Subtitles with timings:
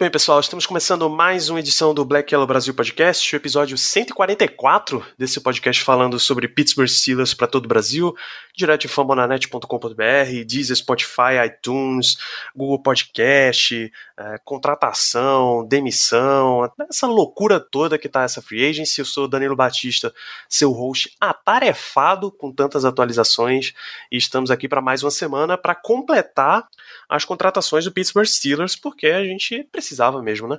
[0.00, 0.40] bem, pessoal?
[0.40, 5.84] Estamos começando mais uma edição do Black Yellow Brasil Podcast, o episódio 144 desse podcast
[5.84, 8.16] falando sobre Pittsburgh Steelers para todo o Brasil,
[8.56, 12.16] direto de fambonanet.com.br, Deezer, Spotify, iTunes,
[12.56, 19.02] Google Podcast, é, contratação, demissão, essa loucura toda que tá essa free agency.
[19.02, 20.14] Eu sou Danilo Batista,
[20.48, 23.74] seu host atarefado com tantas atualizações
[24.10, 26.66] e estamos aqui para mais uma semana para completar
[27.06, 30.58] as contratações do Pittsburgh Steelers, porque a gente precisava mesmo, né?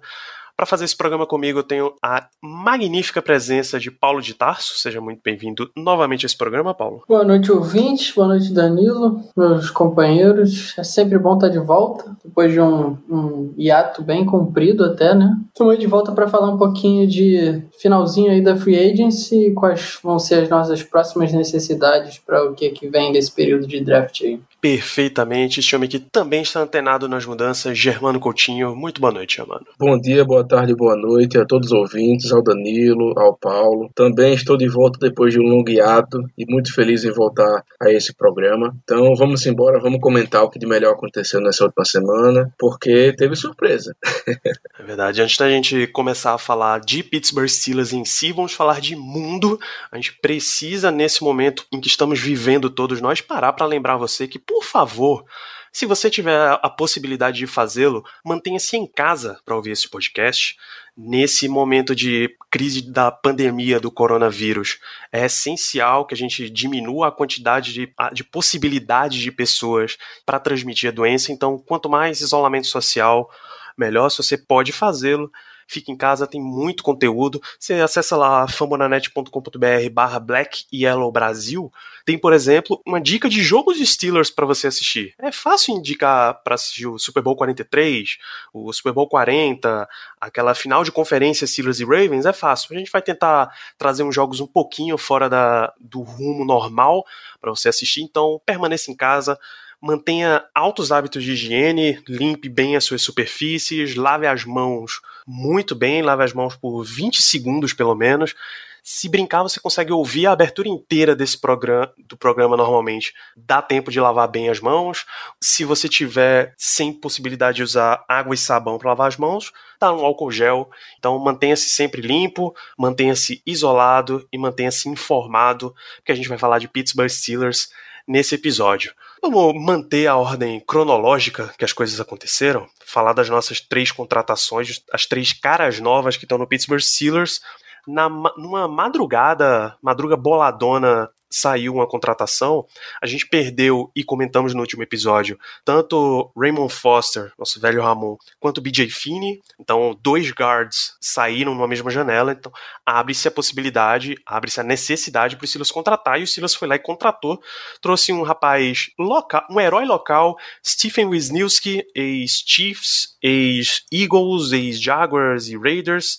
[0.55, 4.77] Para fazer esse programa comigo, eu tenho a magnífica presença de Paulo de Tarso.
[4.77, 7.04] Seja muito bem-vindo novamente a esse programa, Paulo.
[7.07, 8.13] Boa noite, ouvintes.
[8.13, 10.77] Boa noite, Danilo, meus companheiros.
[10.77, 15.35] É sempre bom estar de volta, depois de um, um hiato bem comprido até, né?
[15.48, 19.98] Estamos de volta para falar um pouquinho de finalzinho aí da Free Agency e quais
[20.04, 24.21] vão ser as nossas próximas necessidades para o que, que vem desse período de draft
[24.21, 25.59] aí perfeitamente.
[25.59, 28.76] Este homem que também está antenado nas mudanças, Germano Coutinho.
[28.76, 29.65] Muito boa noite, Germano.
[29.77, 33.89] Bom dia, boa tarde, boa noite a todos os ouvintes, ao Danilo, ao Paulo.
[33.95, 37.91] Também estou de volta depois de um longo hiato e muito feliz em voltar a
[37.91, 38.76] esse programa.
[38.84, 43.35] Então vamos embora, vamos comentar o que de melhor aconteceu nessa última semana, porque teve
[43.35, 43.95] surpresa.
[44.27, 45.21] é verdade.
[45.23, 49.59] Antes da gente começar a falar de Pittsburgh Steelers em si, vamos falar de mundo.
[49.91, 54.27] A gente precisa, nesse momento em que estamos vivendo todos nós, parar para lembrar você
[54.27, 55.26] que por favor,
[55.71, 60.57] se você tiver a possibilidade de fazê-lo, mantenha-se em casa para ouvir esse podcast.
[60.98, 64.78] Nesse momento de crise da pandemia do coronavírus,
[65.09, 70.89] é essencial que a gente diminua a quantidade de, de possibilidades de pessoas para transmitir
[70.89, 71.31] a doença.
[71.31, 73.31] Então, quanto mais isolamento social,
[73.78, 74.09] melhor.
[74.09, 75.31] Se você pode fazê-lo,
[75.71, 77.41] fica em casa, tem muito conteúdo.
[77.57, 81.71] Você acessa lá famonanet.com.br barra Black Yellow Brasil.
[82.05, 85.13] Tem, por exemplo, uma dica de jogos de Steelers para você assistir.
[85.19, 88.17] É fácil indicar para assistir o Super Bowl 43,
[88.53, 89.87] o Super Bowl 40,
[90.19, 92.75] aquela final de conferência Steelers e Ravens, é fácil.
[92.75, 97.05] A gente vai tentar trazer uns jogos um pouquinho fora da, do rumo normal
[97.39, 99.39] para você assistir, então permaneça em casa
[99.81, 106.02] mantenha altos hábitos de higiene, limpe bem as suas superfícies, lave as mãos muito bem,
[106.02, 108.36] lave as mãos por 20 segundos pelo menos.
[108.84, 113.14] Se brincar, você consegue ouvir a abertura inteira desse programa, do programa normalmente.
[113.38, 115.06] Dá tempo de lavar bem as mãos.
[115.40, 119.94] Se você tiver sem possibilidade de usar água e sabão para lavar as mãos, dá
[119.94, 120.69] um álcool gel.
[120.98, 126.68] Então mantenha-se sempre limpo, mantenha-se isolado e mantenha-se informado, porque a gente vai falar de
[126.68, 127.69] Pittsburgh Steelers
[128.11, 128.94] nesse episódio.
[129.22, 135.05] Vamos manter a ordem cronológica que as coisas aconteceram, falar das nossas três contratações, as
[135.05, 137.39] três caras novas que estão no Pittsburgh Steelers.
[137.88, 142.66] Na, numa madrugada, madruga boladona saiu uma contratação,
[143.02, 148.59] a gente perdeu e comentamos no último episódio tanto Raymond Foster, nosso velho Ramon, quanto
[148.59, 149.42] BJ Finney.
[149.58, 152.34] Então, dois guards saíram numa mesma janela.
[152.34, 152.52] Então,
[152.86, 156.19] abre-se a possibilidade, abre-se a necessidade para o Silas contratar.
[156.19, 157.42] E o Silas foi lá e contratou.
[157.80, 166.18] Trouxe um rapaz local, um herói local, Stephen Wisniewski, ex-Chiefs, ex-Eagles, ex-Jaguars e Raiders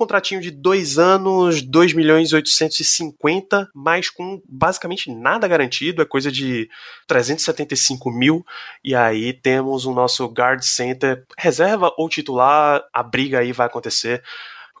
[0.00, 6.32] contratinho de dois anos, 2 milhões e 850, mas com basicamente nada garantido, é coisa
[6.32, 6.70] de
[7.06, 8.46] 375 mil.
[8.82, 14.22] E aí temos o nosso guard center, reserva ou titular, a briga aí vai acontecer.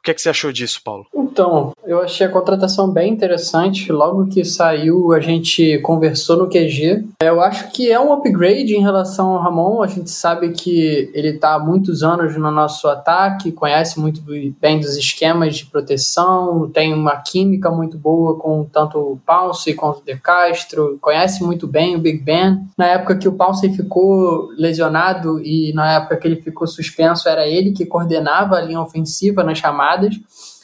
[0.00, 1.04] O que, é que você achou disso, Paulo?
[1.14, 3.92] Então, eu achei a contratação bem interessante.
[3.92, 7.04] Logo que saiu, a gente conversou no QG.
[7.20, 9.82] Eu acho que é um upgrade em relação ao Ramon.
[9.82, 14.22] A gente sabe que ele está há muitos anos no nosso ataque, conhece muito
[14.58, 19.98] bem dos esquemas de proteção, tem uma química muito boa com tanto o Pounce quanto
[19.98, 22.58] o De Castro, conhece muito bem o Big Ben.
[22.76, 27.46] Na época que o Pounce ficou lesionado e na época que ele ficou suspenso, era
[27.46, 29.60] ele que coordenava a linha ofensiva nas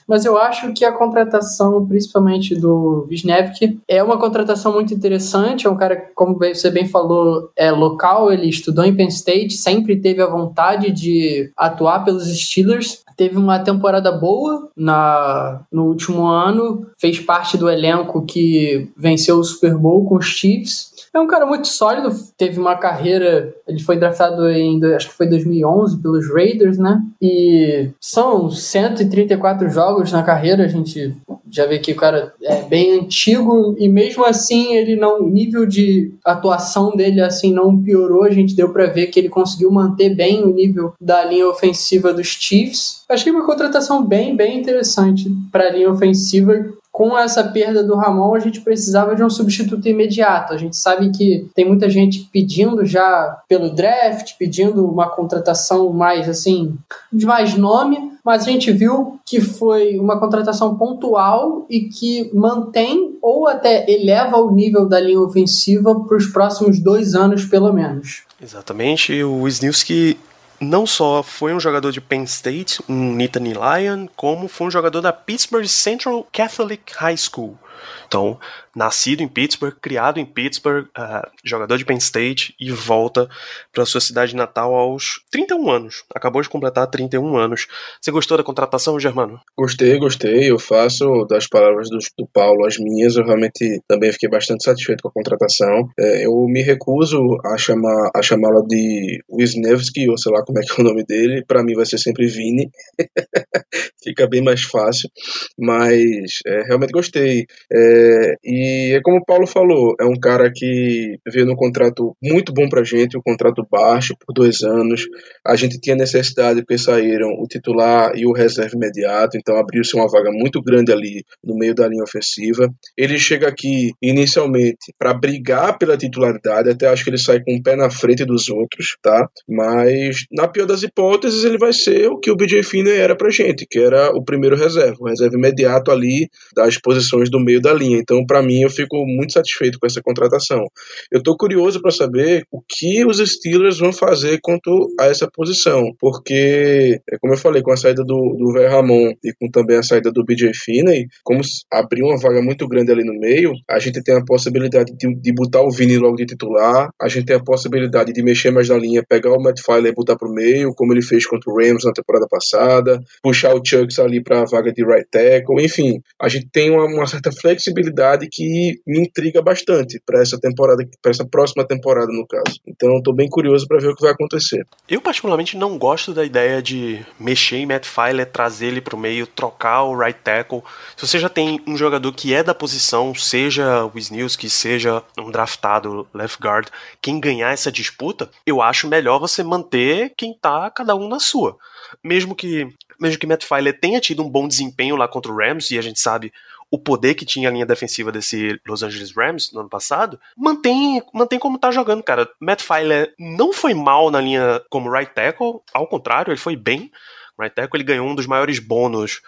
[0.06, 5.67] mas eu acho que a contratação, principalmente do Wisniewski, é uma contratação muito interessante.
[5.67, 9.96] É um cara, como você bem falou, é local, ele estudou em Penn State, sempre
[9.96, 13.05] teve a vontade de atuar pelos Steelers.
[13.17, 19.44] Teve uma temporada boa na, no último ano, fez parte do elenco que venceu o
[19.44, 23.97] Super Bowl com os Chiefs É um cara muito sólido, teve uma carreira, ele foi
[23.97, 27.01] draftado em, acho que foi 2011 pelos Raiders, né?
[27.23, 31.17] E são 134 jogos na carreira, a gente
[31.51, 35.65] já vê que o cara é bem antigo e mesmo assim ele não, o nível
[35.65, 40.15] de atuação dele assim não piorou, a gente deu para ver que ele conseguiu manter
[40.15, 43.05] bem o nível da linha ofensiva dos Chiefs.
[43.09, 46.67] Achei uma contratação bem, bem interessante para a linha ofensiva
[46.97, 50.55] com essa perda do Ramon, a gente precisava de um substituto imediato.
[50.55, 56.27] A gente sabe que tem muita gente pedindo já pelo draft, pedindo uma contratação mais
[56.27, 56.75] assim,
[57.13, 63.19] de mais nome, mas a gente viu que foi uma contratação pontual e que mantém
[63.21, 68.23] ou até eleva o nível da linha ofensiva para os próximos dois anos, pelo menos.
[68.41, 69.23] Exatamente.
[69.23, 70.17] O Wisniewski
[70.61, 75.00] não só foi um jogador de Penn State, um Nittany Lion, como foi um jogador
[75.00, 77.58] da Pittsburgh Central Catholic High School.
[78.06, 78.38] Então,
[78.75, 83.28] nascido em Pittsburgh, criado em Pittsburgh, uh, jogador de Penn State e volta
[83.73, 86.05] para sua cidade natal aos 31 anos.
[86.14, 87.67] Acabou de completar 31 anos.
[88.00, 89.40] Você gostou da contratação, Germano?
[89.56, 90.50] Gostei, gostei.
[90.50, 93.17] Eu faço das palavras do, do Paulo as minhas.
[93.17, 95.88] Eu realmente também fiquei bastante satisfeito com a contratação.
[95.99, 100.62] É, eu me recuso a chamar a chamá-la de Wisniewski, ou sei lá como é
[100.62, 101.44] que é o nome dele.
[101.46, 102.70] Para mim vai ser sempre Vini.
[104.06, 105.11] Fica bem mais fácil.
[105.58, 107.44] Mas é, realmente gostei.
[107.73, 112.53] É, e é como o Paulo falou, é um cara que veio num contrato muito
[112.53, 115.06] bom pra gente, um contrato baixo por dois anos.
[115.44, 120.09] A gente tinha necessidade porque saíram o titular e o reserva imediato, então abriu-se uma
[120.09, 122.69] vaga muito grande ali no meio da linha ofensiva.
[122.97, 127.62] Ele chega aqui inicialmente para brigar pela titularidade, até acho que ele sai com um
[127.62, 129.29] pé na frente dos outros, tá?
[129.49, 133.31] Mas na pior das hipóteses, ele vai ser o que o BJ Finney era pra
[133.31, 137.73] gente, que era o primeiro reserva, o reserva imediato ali das posições do meio da
[137.73, 137.99] linha.
[137.99, 140.67] Então, para mim, eu fico muito satisfeito com essa contratação.
[141.11, 145.93] Eu estou curioso para saber o que os Steelers vão fazer quanto a essa posição,
[145.99, 149.79] porque, é como eu falei, com a saída do, do Ver Ramon e com também
[149.79, 151.41] a saída do BJ Finney, como
[151.73, 155.33] abriu uma vaga muito grande ali no meio, a gente tem a possibilidade de, de
[155.33, 158.77] botar o Vini logo de titular, a gente tem a possibilidade de mexer mais na
[158.77, 161.85] linha, pegar o Matt Filer e botar pro meio, como ele fez contra o Rams
[161.85, 166.28] na temporada passada, puxar o Chucks ali para a vaga de right tackle, enfim, a
[166.28, 171.25] gente tem uma, uma certa flexibilidade que me intriga bastante para essa temporada, para essa
[171.25, 172.58] próxima temporada no caso.
[172.67, 174.67] Então estou bem curioso para ver o que vai acontecer.
[174.88, 178.99] Eu particularmente não gosto da ideia de mexer em Matt Filer, trazer ele para o
[178.99, 180.62] meio, trocar o right tackle.
[180.96, 185.31] Se você já tem um jogador que é da posição, seja o Wisniewski, seja um
[185.31, 186.69] draftado left guard,
[187.00, 191.56] quem ganhar essa disputa, eu acho melhor você manter quem tá cada um na sua.
[192.02, 192.69] Mesmo que
[193.01, 195.83] mesmo que Matt Filer tenha tido um bom desempenho lá contra o Rams, e a
[195.83, 196.33] gente sabe
[196.71, 201.03] o poder que tinha a linha defensiva desse Los Angeles Rams no ano passado, mantém,
[201.13, 202.29] mantém como tá jogando, cara.
[202.41, 206.91] Matt Filer não foi mal na linha como right tackle, ao contrário, ele foi bem.
[207.39, 209.21] Right tackle ele ganhou um dos maiores bônus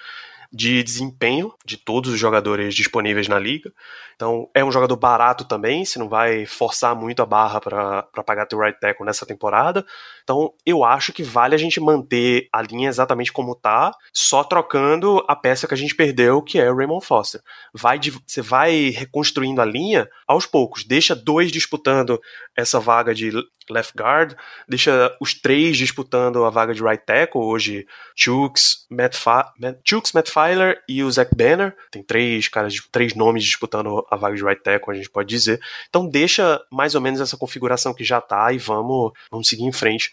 [0.51, 3.73] de desempenho de todos os jogadores disponíveis na liga.
[4.17, 8.47] Então, é um jogador barato também, você não vai forçar muito a barra para pagar
[8.47, 9.85] teu right tackle nessa temporada.
[10.29, 15.25] Então, eu acho que vale a gente manter a linha exatamente como tá, só trocando
[15.27, 17.41] a peça que a gente perdeu, que é o Raymond Foster.
[17.73, 22.21] Vai, você vai reconstruindo a linha aos poucos, deixa dois disputando
[22.55, 23.33] essa vaga de
[23.71, 24.35] left guard,
[24.69, 30.13] deixa os três disputando a vaga de right tackle, hoje Chooks, Matt, Fa Matt, Chooks,
[30.13, 34.45] Matt Filer e o Zach Banner, tem três caras, três nomes disputando a vaga de
[34.45, 35.61] right tackle, a gente pode dizer.
[35.89, 39.73] Então deixa mais ou menos essa configuração que já tá e vamos, vamos seguir em
[39.73, 40.13] frente.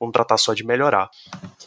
[0.00, 1.10] Vamos tratar só de melhorar.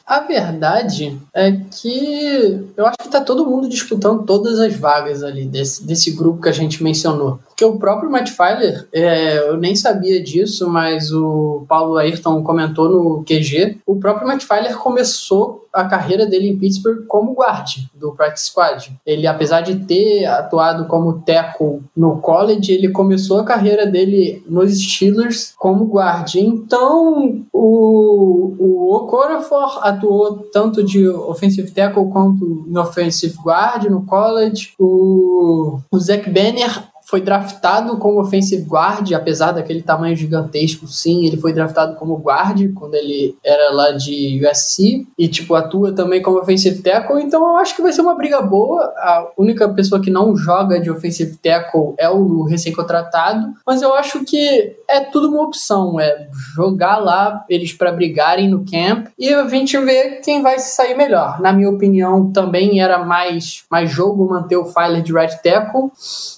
[0.05, 5.45] A verdade é que eu acho que tá todo mundo disputando todas as vagas ali
[5.45, 7.39] desse, desse grupo que a gente mencionou.
[7.47, 12.89] Porque o próprio Matt Filer, é, eu nem sabia disso, mas o Paulo Ayrton comentou
[12.89, 13.77] no QG.
[13.85, 18.91] O próprio Matt Filer começou a carreira dele em Pittsburgh como guard do practice squad.
[19.05, 24.71] Ele, apesar de ter atuado como tackle no college, ele começou a carreira dele nos
[24.79, 26.35] Steelers como guard.
[26.35, 34.73] Então, o, o Okorafor atuou tanto de offensive tackle quanto no offensive guard no college.
[34.79, 41.37] O, o Zach Banner foi draftado como offensive guard, apesar daquele tamanho gigantesco, sim, ele
[41.37, 46.39] foi draftado como guard quando ele era lá de USC e tipo atua também como
[46.39, 48.81] offensive tackle, então eu acho que vai ser uma briga boa.
[48.97, 54.23] A única pessoa que não joga de offensive tackle é o recém-contratado, mas eu acho
[54.23, 59.47] que é tudo uma opção, é jogar lá eles para brigarem no camp e a
[59.47, 61.39] gente vê quem vai se sair melhor.
[61.41, 65.91] Na minha opinião, também era mais mais jogo manter o Filer de right tackle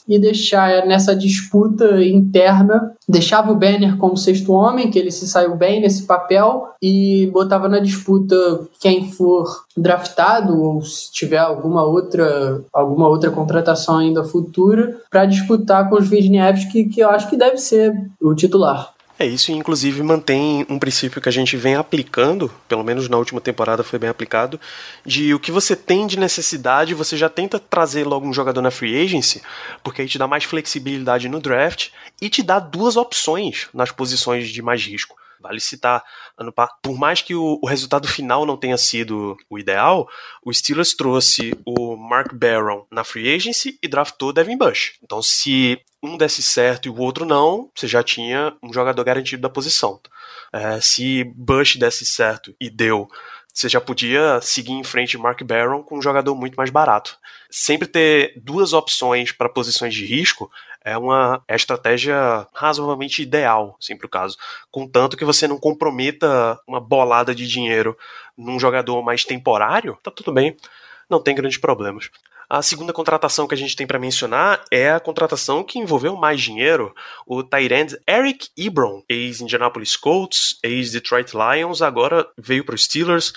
[0.07, 5.27] e deixar deixar nessa disputa interna, deixava o Banner como sexto homem, que ele se
[5.27, 8.35] saiu bem nesse papel, e botava na disputa
[8.79, 15.89] quem for draftado ou se tiver alguma outra alguma outra contratação ainda futura para disputar
[15.89, 18.94] com os Wisniewski, que eu acho que deve ser o titular.
[19.17, 23.39] É isso, inclusive mantém um princípio que a gente vem aplicando, pelo menos na última
[23.39, 24.59] temporada foi bem aplicado,
[25.05, 28.69] de o que você tem de necessidade, você já tenta trazer logo um jogador na
[28.69, 29.41] free agency,
[29.81, 31.91] porque aí te dá mais flexibilidade no draft
[32.21, 35.15] e te dá duas opções nas posições de mais risco.
[35.45, 36.03] Vale citar,
[36.81, 40.09] por mais que o, o, resultado final não tenha sido o ideal,
[40.43, 44.93] o Steelers trouxe o Mark Barron na free agency e draftou Devin Bush.
[45.03, 49.43] Então, se um desse certo e o outro não, você já tinha um jogador garantido
[49.43, 50.01] da posição.
[50.51, 53.07] É, se Bush desse certo e deu,
[53.53, 57.19] você já podia seguir em frente Mark Barron com um jogador muito mais barato.
[57.51, 60.51] Sempre ter duas opções para posições de risco
[60.85, 64.37] é uma é estratégia razoavelmente ideal, assim, para o caso.
[64.69, 67.97] Contanto que você não comprometa uma bolada de dinheiro
[68.37, 70.55] num jogador mais temporário, tá tudo bem,
[71.09, 72.11] não tem grandes problemas.
[72.49, 76.41] A segunda contratação que a gente tem para mencionar é a contratação que envolveu mais
[76.41, 76.93] dinheiro,
[77.25, 83.33] o Tyrande Eric Ebron, ex-Indianapolis Colts, ex-Detroit Lions, agora veio para os Steelers,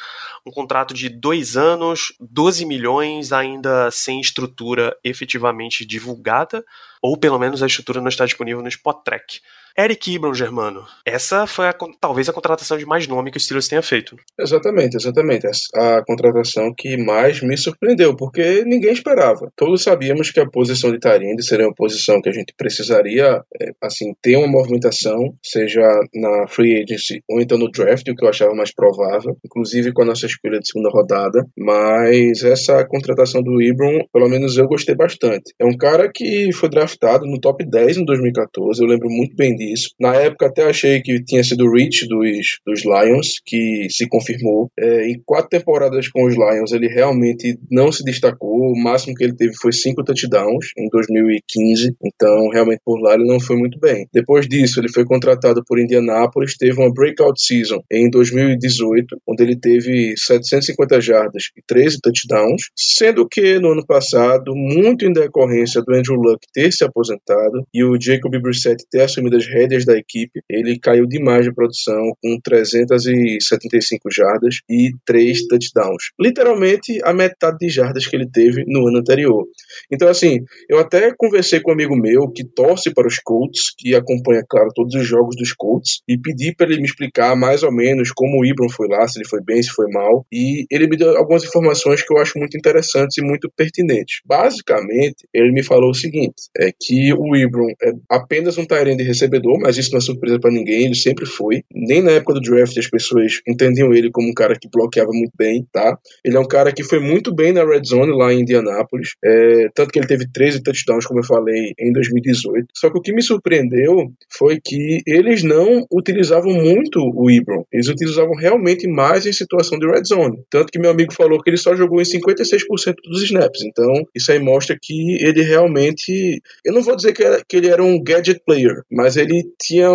[0.46, 6.62] um contrato de dois anos, 12 milhões, ainda sem estrutura efetivamente divulgada,
[7.00, 9.40] ou pelo menos a estrutura não está disponível no Spot Track.
[9.80, 13.68] Eric Ibram, Germano, essa foi a, talvez a contratação de mais nome que o Steelers
[13.68, 14.16] tenha feito.
[14.36, 15.46] Exatamente, exatamente.
[15.72, 19.52] A contratação que mais me surpreendeu, porque ninguém esperava.
[19.54, 23.70] Todos sabíamos que a posição de Tarinde seria uma posição que a gente precisaria, é,
[23.80, 25.80] assim, ter uma movimentação, seja
[26.12, 30.02] na free agency ou então no draft, o que eu achava mais provável, inclusive com
[30.02, 31.46] a nossa escolha de segunda rodada.
[31.56, 35.54] Mas essa contratação do Ibram, pelo menos eu gostei bastante.
[35.56, 39.54] É um cara que foi draftado no top 10 em 2014, eu lembro muito bem
[39.54, 39.90] disso isso.
[40.00, 44.70] Na época até achei que tinha sido Rich dos, dos Lions, que se confirmou.
[44.78, 48.72] É, em quatro temporadas com os Lions, ele realmente não se destacou.
[48.72, 51.94] O máximo que ele teve foi cinco touchdowns em 2015.
[52.04, 54.06] Então, realmente por lá ele não foi muito bem.
[54.12, 59.56] Depois disso, ele foi contratado por Indianapolis, teve uma breakout season em 2018, onde ele
[59.56, 65.94] teve 750 jardas e 13 touchdowns, sendo que no ano passado, muito em decorrência do
[65.94, 70.40] Andrew Luck ter se aposentado e o Jacob Brissett ter assumido as rédeas da equipe,
[70.48, 76.10] ele caiu demais de produção com 375 jardas e 3 touchdowns.
[76.20, 79.44] Literalmente a metade de jardas que ele teve no ano anterior.
[79.90, 83.94] Então, assim, eu até conversei com um amigo meu que torce para os Colts, que
[83.94, 87.72] acompanha, claro, todos os jogos dos Colts, e pedi para ele me explicar mais ou
[87.72, 90.86] menos como o Ibram foi lá, se ele foi bem, se foi mal, e ele
[90.86, 94.20] me deu algumas informações que eu acho muito interessantes e muito pertinentes.
[94.24, 99.37] Basicamente, ele me falou o seguinte, é que o Ibram é apenas um de recebedor
[99.60, 101.62] mas isso não é surpresa para ninguém, ele sempre foi.
[101.74, 105.32] Nem na época do draft as pessoas entendiam ele como um cara que bloqueava muito
[105.36, 105.98] bem, tá?
[106.24, 109.68] Ele é um cara que foi muito bem na red zone lá em Indianápolis, é,
[109.74, 112.66] tanto que ele teve 13 touchdowns, como eu falei, em 2018.
[112.74, 117.88] Só que o que me surpreendeu foi que eles não utilizavam muito o Ibron, eles
[117.88, 120.38] utilizavam realmente mais em situação de red zone.
[120.50, 123.62] Tanto que meu amigo falou que ele só jogou em 56% dos snaps.
[123.62, 126.40] Então, isso aí mostra que ele realmente.
[126.64, 129.44] Eu não vou dizer que, era, que ele era um gadget player, mas ele ele
[129.60, 129.90] tinha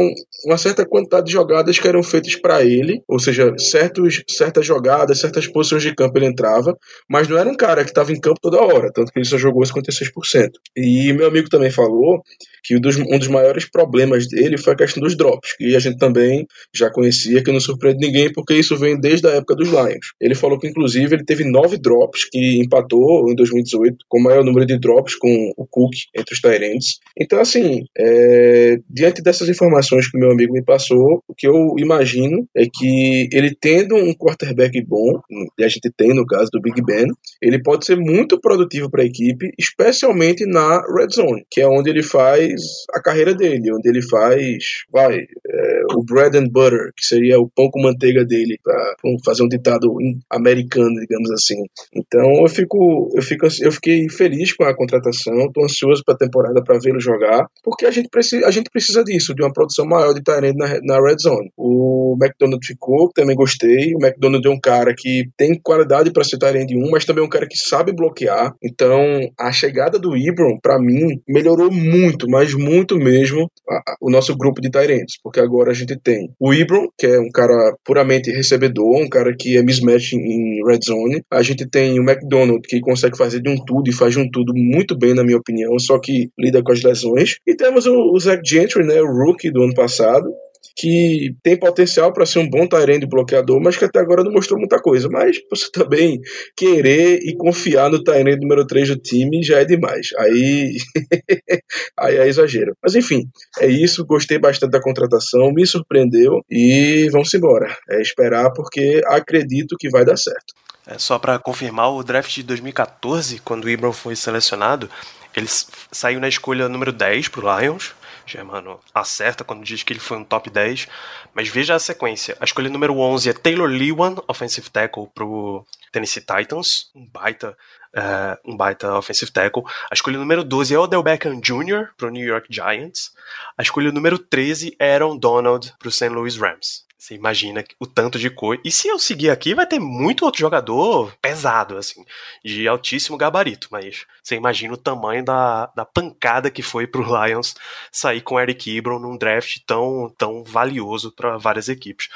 [0.45, 5.19] uma certa quantidade de jogadas que eram feitas para ele, ou seja, certos, certas jogadas,
[5.19, 6.77] certas posições de campo ele entrava,
[7.09, 9.37] mas não era um cara que estava em campo toda hora, tanto que ele só
[9.37, 10.51] jogou 56%.
[10.75, 12.21] E meu amigo também falou
[12.63, 16.47] que um dos, maiores problemas dele foi a questão dos drops, que a gente também
[16.73, 20.13] já conhecia, que não surpreende ninguém, porque isso vem desde a época dos Lions.
[20.19, 24.43] Ele falou que, inclusive, ele teve nove drops, que empatou em 2018 com o maior
[24.43, 26.99] número de drops com o Cook entre os Tyrants.
[27.19, 31.75] Então, assim, é, diante dessas informações que o meu amigo me passou, o que eu
[31.77, 35.19] imagino é que ele tendo um quarterback bom,
[35.57, 37.07] e a gente tem no caso do Big Ben,
[37.41, 41.89] ele pode ser muito produtivo para a equipe, especialmente na red zone, que é onde
[41.89, 42.61] ele faz
[42.93, 47.49] a carreira dele, onde ele faz, vai, é, o bread and butter, que seria o
[47.49, 49.95] pão com manteiga dele, para fazer um ditado
[50.29, 51.63] americano, digamos assim.
[51.95, 56.17] Então eu fico, eu fico, eu fiquei feliz com a contratação, estou ansioso para a
[56.17, 59.85] temporada para vê-lo jogar, porque a gente precisa, a gente precisa disso, de uma produção
[59.85, 61.51] maior de Tyrant na, na red zone.
[61.57, 63.93] O McDonald ficou, também gostei.
[63.95, 67.25] O McDonald é um cara que tem qualidade para ser Tyrant 1, mas também é
[67.25, 68.53] um cara que sabe bloquear.
[68.63, 68.99] Então,
[69.39, 74.35] a chegada do Ibron, para mim, melhorou muito, mas muito mesmo, a, a, o nosso
[74.35, 78.31] grupo de Tyrants, porque agora a gente tem o Ibron, que é um cara puramente
[78.31, 81.21] recebedor, um cara que é mismatch em red zone.
[81.31, 84.29] A gente tem o McDonald, que consegue fazer de um tudo e faz de um
[84.29, 87.35] tudo muito bem, na minha opinião, só que lida com as lesões.
[87.45, 90.33] E temos o, o Zach Gentry, né, o rookie do ano passado,
[90.75, 94.59] que tem potencial para ser um bom Tyrande bloqueador, mas que até agora não mostrou
[94.59, 95.07] muita coisa.
[95.09, 96.19] Mas você também
[96.55, 100.09] querer e confiar no Tyrande número 3 do time já é demais.
[100.17, 100.77] Aí,
[101.99, 102.75] aí é exagero.
[102.81, 103.27] Mas enfim,
[103.59, 104.05] é isso.
[104.05, 107.75] Gostei bastante da contratação, me surpreendeu e vamos embora.
[107.89, 110.53] É esperar porque acredito que vai dar certo.
[110.85, 114.89] É, só para confirmar, o draft de 2014, quando o Ibram foi selecionado,
[115.35, 115.47] ele
[115.91, 117.93] saiu na escolha número 10 pro Lions,
[118.25, 120.87] Germano acerta quando diz que ele foi um top 10.
[121.33, 122.37] Mas veja a sequência.
[122.39, 126.91] A escolha número 11 é Taylor Lewan, offensive tackle pro Tennessee Titans.
[126.95, 127.57] Um baita,
[127.95, 129.63] uh, um baita offensive tackle.
[129.89, 131.89] A escolha número 12 é Odell Beckham Jr.
[131.97, 133.13] pro New York Giants.
[133.57, 136.09] A escolha número 13 é Aaron Donald pro St.
[136.09, 136.83] Louis Rams.
[137.03, 138.57] Você imagina o tanto de cor.
[138.63, 142.05] E se eu seguir aqui, vai ter muito outro jogador pesado, assim,
[142.45, 143.67] de altíssimo gabarito.
[143.69, 147.55] Mas você imagina o tamanho da, da pancada que foi pro Lions
[147.91, 152.07] sair com Eric Ebron num draft tão, tão valioso para várias equipes.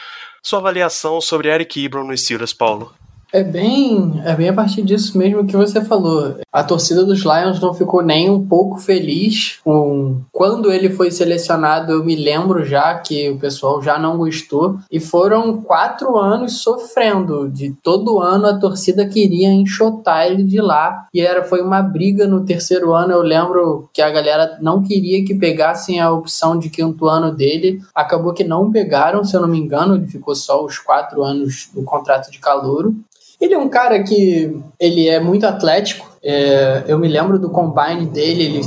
[0.41, 2.95] Sua avaliação sobre Eric Ebron no Steelers, Paulo?
[3.33, 6.37] É bem, é bem a partir disso mesmo que você falou.
[6.51, 11.91] A torcida dos Lions não ficou nem um pouco feliz com quando ele foi selecionado.
[11.91, 17.49] Eu me lembro já que o pessoal já não gostou e foram quatro anos sofrendo.
[17.49, 22.25] De todo ano a torcida queria enxotar ele de lá e era foi uma briga
[22.25, 23.11] no terceiro ano.
[23.11, 27.81] Eu lembro que a galera não queria que pegassem a opção de quinto ano dele.
[27.93, 29.95] Acabou que não pegaram, se eu não me engano.
[29.95, 32.95] Ele ficou só os quatro anos do contrato de calouro.
[33.39, 36.07] Ele é um cara que ele é muito atlético.
[36.23, 38.61] É, eu me lembro do combine dele, ele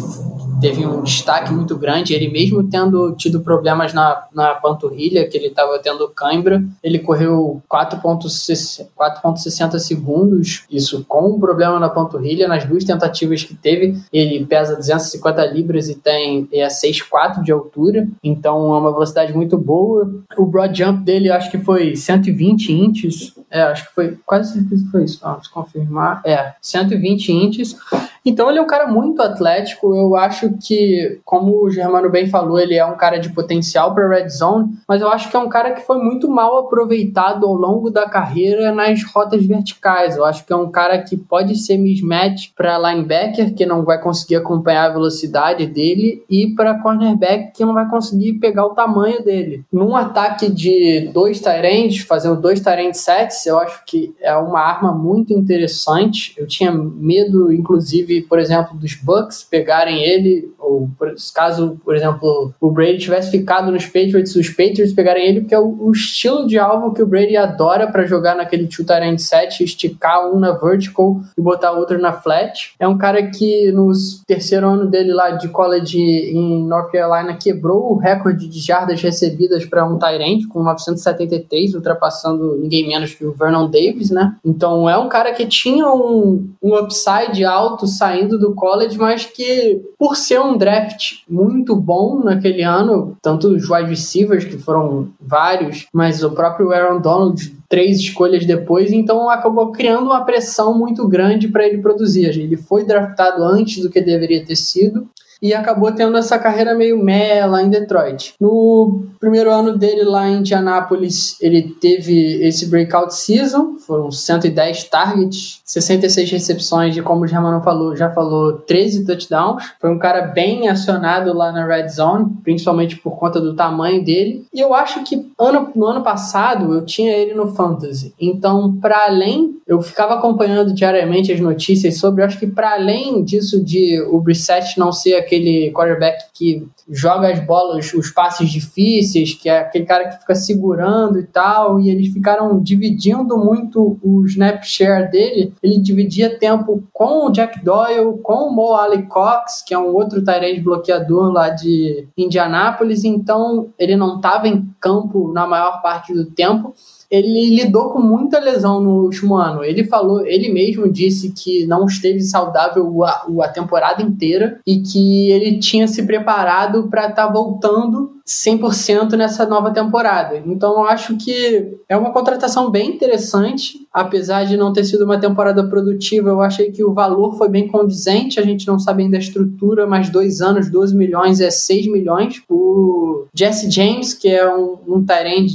[0.61, 2.15] teve um destaque muito grande.
[2.15, 7.63] Ele mesmo tendo tido problemas na, na panturrilha, que ele estava tendo cãibra, ele correu
[7.71, 13.99] 4,60 segundos, isso com um problema na panturrilha, nas duas tentativas que teve.
[14.13, 19.57] Ele pesa 250 libras e tem é 6,4 de altura, então é uma velocidade muito
[19.57, 20.11] boa.
[20.37, 24.85] O broad jump dele, acho que foi 120 inches, é, acho que foi quase certeza
[24.85, 25.21] que foi isso.
[25.23, 26.21] Vamos confirmar.
[26.25, 27.77] É, 120 inches.
[28.25, 29.95] Então ele é um cara muito atlético.
[29.95, 34.09] Eu acho que, como o Germano bem falou, ele é um cara de potencial para
[34.09, 37.55] red zone, mas eu acho que é um cara que foi muito mal aproveitado ao
[37.55, 40.17] longo da carreira nas rotas verticais.
[40.17, 44.01] Eu acho que é um cara que pode ser mismatch para linebacker, que não vai
[44.01, 49.23] conseguir acompanhar a velocidade dele, e para cornerback, que não vai conseguir pegar o tamanho
[49.25, 49.65] dele.
[49.73, 54.93] Num ataque de dois Tyrants, fazendo dois Tyrant sets, eu acho que é uma arma
[54.93, 56.35] muito interessante.
[56.37, 60.89] Eu tinha medo, inclusive, por exemplo, dos Bucks pegarem ele, ou
[61.35, 65.59] caso, por exemplo, o Brady tivesse ficado nos Patriots, os Patriots pegarem ele, porque é
[65.59, 69.63] o, o estilo de alvo que o Brady adora para jogar naquele two tight set,
[69.65, 72.75] esticar um na vertical e botar outro na flat.
[72.79, 73.91] É um cara que no
[74.27, 79.65] terceiro ano dele lá de college em North Carolina quebrou o recorde de jardas recebidas
[79.65, 84.37] para um Tyrant com 973, ultrapassando ninguém menos que o Vernon Davis, né?
[84.45, 89.83] Então é um cara que tinha um, um upside alto saindo do college, mas que
[89.99, 95.87] por ser um draft muito bom naquele ano, tanto os wide receivers, que foram vários,
[95.93, 101.49] mas o próprio Aaron Donald três escolhas depois, então acabou criando uma pressão muito grande
[101.49, 102.27] para ele produzir.
[102.27, 105.09] Ele foi draftado antes do que deveria ter sido
[105.43, 108.35] e acabou tendo essa carreira meio meh lá em Detroit.
[108.41, 115.61] No primeiro ano dele lá em Indianápolis, ele teve esse breakout season, foram 110 targets,
[115.65, 119.65] 66 recepções e como o Germano falou, já falou 13 touchdowns.
[119.81, 124.45] Foi um cara bem acionado lá na red zone, principalmente por conta do tamanho dele.
[124.53, 128.15] E eu acho que ano, no ano passado eu tinha ele no fantasy.
[128.21, 133.23] Então, para além, eu ficava acompanhando diariamente as notícias sobre, eu acho que para além
[133.23, 139.35] disso de o Brissett não ser aquele quarterback que joga as bolas, os passes difíceis,
[139.35, 144.25] que é aquele cara que fica segurando e tal, e eles ficaram dividindo muito o
[144.27, 145.55] snap share dele.
[145.63, 149.95] Ele dividia tempo com o Jack Doyle, com o Mo Ali Cox, que é um
[149.95, 156.13] outro Tyrande bloqueador lá de Indianápolis, então ele não estava em campo na maior parte
[156.13, 156.75] do tempo
[157.11, 159.65] ele lidou com muita lesão no último ano.
[159.65, 165.31] Ele falou, ele mesmo disse que não esteve saudável a, a temporada inteira e que
[165.31, 170.41] ele tinha se preparado para estar tá voltando 100% nessa nova temporada.
[170.47, 175.19] Então eu acho que é uma contratação bem interessante, apesar de não ter sido uma
[175.19, 179.17] temporada produtiva, eu achei que o valor foi bem condizente, a gente não sabe ainda
[179.17, 182.41] a estrutura, mas dois anos, 12 milhões é 6 milhões.
[182.49, 185.05] O Jesse James, que é um, um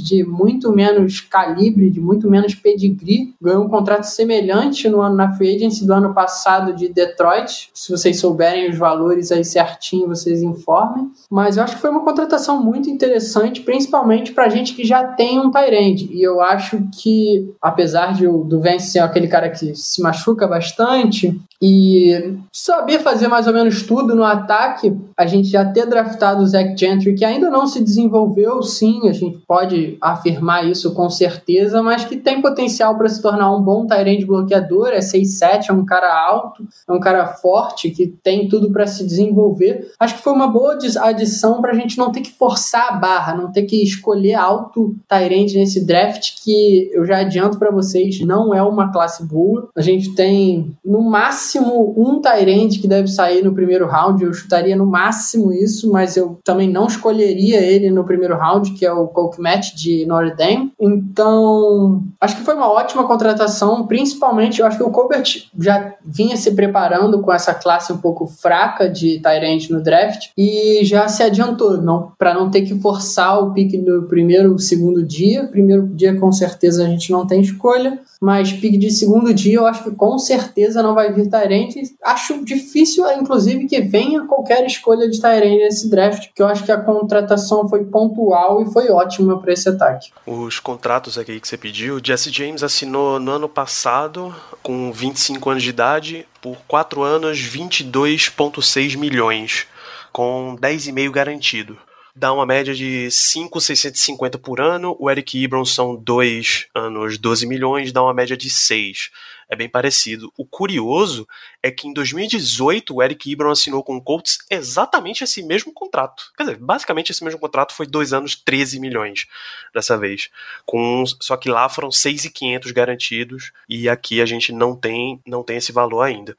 [0.04, 5.32] de muito menos calibre, de muito menos pedigree, ganhou um contrato semelhante no ano na
[5.32, 7.70] free agency do ano passado de Detroit.
[7.72, 11.10] Se vocês souberem os valores aí certinho, vocês informem.
[11.30, 15.38] Mas eu acho que foi uma contratação muito interessante, principalmente para gente que já tem
[15.38, 16.08] um Tyrande.
[16.12, 21.40] E eu acho que, apesar de, do Vance ser aquele cara que se machuca bastante,
[21.60, 26.46] e saber fazer mais ou menos tudo no ataque, a gente já ter draftado o
[26.46, 31.82] Zach Gentry, que ainda não se desenvolveu, sim, a gente pode afirmar isso com certeza,
[31.82, 35.84] mas que tem potencial para se tornar um bom Tyrande bloqueador, é 6'7, é um
[35.84, 39.92] cara alto, é um cara forte, que tem tudo para se desenvolver.
[39.98, 43.34] Acho que foi uma boa adição para a gente não ter que forçar a barra,
[43.34, 48.54] não ter que escolher alto Tyrande nesse draft, que eu já adianto para vocês, não
[48.54, 49.68] é uma classe boa.
[49.76, 54.22] A gente tem, no máximo, máximo um Tyrande que deve sair no primeiro round.
[54.24, 58.84] Eu chutaria no máximo isso, mas eu também não escolheria ele no primeiro round, que
[58.84, 60.72] é o Coke Match de Notre Dame.
[60.80, 66.36] Então, acho que foi uma ótima contratação, principalmente eu acho que o Colbert já vinha
[66.36, 71.22] se preparando com essa classe um pouco fraca de Tyrande no draft e já se
[71.22, 75.44] adiantou, não para não ter que forçar o pique no primeiro, segundo dia.
[75.44, 79.66] Primeiro dia com certeza a gente não tem escolha mas pique de segundo dia eu
[79.68, 81.94] acho que com certeza não vai vir Tyrande.
[82.02, 86.72] Acho difícil, inclusive, que venha qualquer escolha de Tyrande nesse draft, porque eu acho que
[86.72, 90.10] a contratação foi pontual e foi ótima para esse ataque.
[90.26, 95.62] Os contratos aqui que você pediu, Jesse James assinou no ano passado, com 25 anos
[95.62, 99.68] de idade, por 4 anos, 22,6 milhões,
[100.12, 101.78] com 10,5 garantido
[102.16, 104.96] dá uma média de 5,650 por ano.
[104.98, 109.10] O Eric Ebron são dois anos, 12 milhões, dá uma média de 6.
[109.48, 110.32] É bem parecido.
[110.36, 111.28] O curioso
[111.62, 116.32] é que em 2018 o Eric Ebron assinou com o Colts exatamente esse mesmo contrato.
[116.36, 119.26] Quer dizer, basicamente esse mesmo contrato foi dois anos, 13 milhões
[119.74, 120.30] dessa vez.
[120.64, 125.58] Com, só que lá foram 6,500 garantidos e aqui a gente não tem, não tem
[125.58, 126.36] esse valor ainda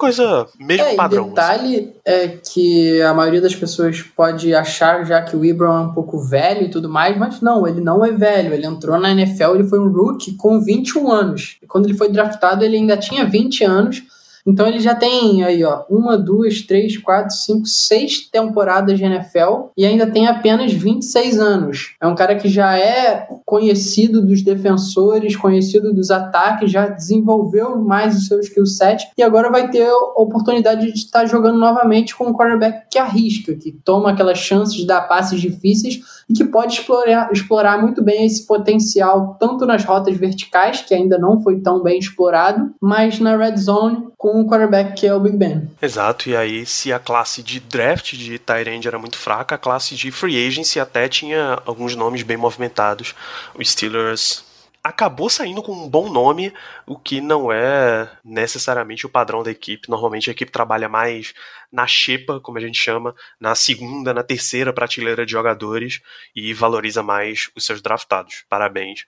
[0.00, 1.24] coisa mesmo é, padrão.
[1.24, 1.34] O assim.
[1.34, 1.92] detalhe assim.
[2.06, 6.18] é que a maioria das pessoas pode achar já que o Ibram é um pouco
[6.18, 8.54] velho e tudo mais, mas não, ele não é velho.
[8.54, 11.58] Ele entrou na NFL, ele foi um rookie com 21 anos.
[11.68, 14.02] Quando ele foi draftado, ele ainda tinha 20 anos
[14.50, 19.68] então ele já tem aí, ó, uma, duas, três, quatro, cinco, seis temporadas de NFL
[19.76, 21.94] e ainda tem apenas 26 anos.
[22.00, 28.16] É um cara que já é conhecido dos defensores, conhecido dos ataques, já desenvolveu mais
[28.16, 32.24] o seu skill set e agora vai ter a oportunidade de estar jogando novamente com
[32.24, 36.74] um quarterback que arrisca, que toma aquelas chances de dar passes difíceis e que pode
[36.74, 41.82] explorar, explorar muito bem esse potencial, tanto nas rotas verticais, que ainda não foi tão
[41.82, 45.70] bem explorado, mas na red zone com o quarterback que é o Big Ben.
[45.80, 49.94] Exato, e aí se a classe de draft de Tyrande era muito fraca, a classe
[49.94, 53.14] de free agency até tinha alguns nomes bem movimentados.
[53.54, 54.44] O Steelers
[54.82, 56.52] acabou saindo com um bom nome,
[56.86, 59.90] o que não é necessariamente o padrão da equipe.
[59.90, 61.34] Normalmente a equipe trabalha mais
[61.70, 66.00] na xepa, como a gente chama, na segunda, na terceira prateleira de jogadores
[66.34, 68.44] e valoriza mais os seus draftados.
[68.48, 69.04] Parabéns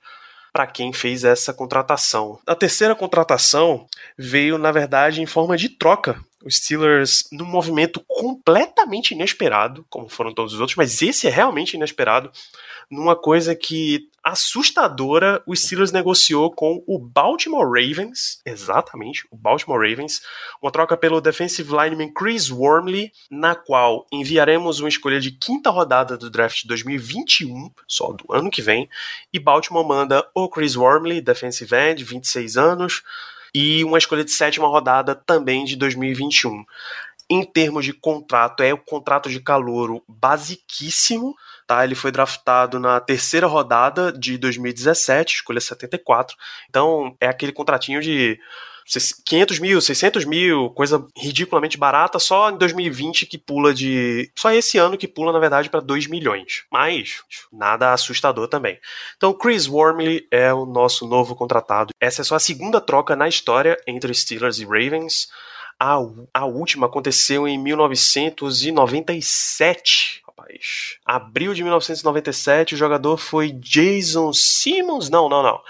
[0.53, 2.39] para quem fez essa contratação.
[2.47, 3.87] A terceira contratação
[4.19, 10.33] veio, na verdade, em forma de troca os Steelers num movimento completamente inesperado, como foram
[10.33, 12.31] todos os outros, mas esse é realmente inesperado,
[12.91, 20.23] numa coisa que assustadora, o Steelers negociou com o Baltimore Ravens, exatamente, o Baltimore Ravens,
[20.63, 26.17] uma troca pelo defensive lineman Chris Wormley, na qual enviaremos uma escolha de quinta rodada
[26.17, 28.89] do draft 2021, só do ano que vem,
[29.33, 33.03] e Baltimore manda o Chris Wormley, defensive end, 26 anos,
[33.55, 36.65] e uma escolha de sétima rodada também de 2021.
[37.31, 41.35] Em termos de contrato, é o contrato de calouro basiquíssimo,
[41.67, 41.85] tá?
[41.85, 46.37] Ele foi draftado na terceira rodada de 2017, escolha 74.
[46.69, 48.39] Então, é aquele contratinho de
[49.25, 54.31] 500 mil, 600 mil, coisa ridiculamente barata, só em 2020 que pula de.
[54.37, 56.65] Só esse ano que pula, na verdade, para 2 milhões.
[56.71, 58.79] Mas nada assustador também.
[59.17, 61.93] Então, Chris Wormley é o nosso novo contratado.
[62.01, 65.29] Essa é só a segunda troca na história entre Steelers e Ravens.
[65.79, 65.99] A,
[66.33, 70.22] a última aconteceu em 1997.
[70.33, 70.99] Rapaz.
[71.05, 75.11] Abril de 1997, o jogador foi Jason Simmons?
[75.11, 75.61] Não, não, não.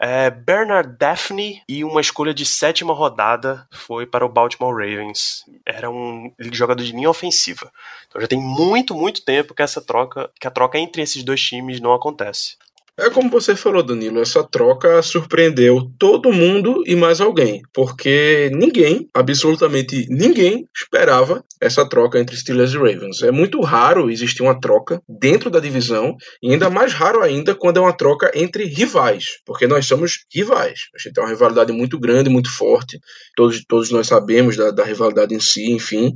[0.00, 5.44] É, Bernard Daphne e uma escolha de sétima rodada foi para o Baltimore Ravens.
[5.64, 7.70] Era um jogador de linha ofensiva.
[8.08, 11.40] Então já tem muito, muito tempo que essa troca, que a troca entre esses dois
[11.40, 12.56] times não acontece.
[12.98, 19.08] É como você falou, Danilo, essa troca surpreendeu todo mundo e mais alguém, porque ninguém,
[19.14, 23.22] absolutamente ninguém, esperava essa troca entre Steelers e Ravens.
[23.22, 27.78] É muito raro existir uma troca dentro da divisão, e ainda mais raro ainda quando
[27.78, 30.80] é uma troca entre rivais, porque nós somos rivais.
[30.94, 33.00] A gente tem uma rivalidade muito grande, muito forte,
[33.34, 36.12] todos, todos nós sabemos da, da rivalidade em si, enfim,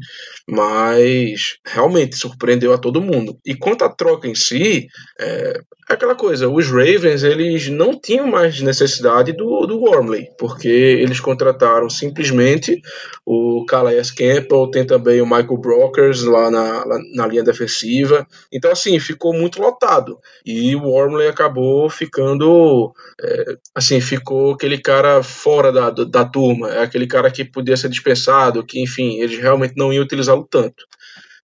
[0.47, 3.39] mas realmente surpreendeu a todo mundo.
[3.47, 8.27] E quanto à troca em si, é, é aquela coisa, os Ravens eles não tinham
[8.27, 12.81] mais necessidade do, do Wormley, porque eles contrataram simplesmente
[13.25, 18.27] o Calais Campbell, tem também o Michael Brokers lá na, na linha defensiva.
[18.53, 20.19] Então, assim, ficou muito lotado.
[20.45, 22.93] E o Wormley acabou ficando.
[23.21, 27.89] É, assim, ficou aquele cara fora da, da turma, é aquele cara que podia ser
[27.89, 30.85] dispensado, que, enfim, eles realmente não iam utilizá-lo tanto.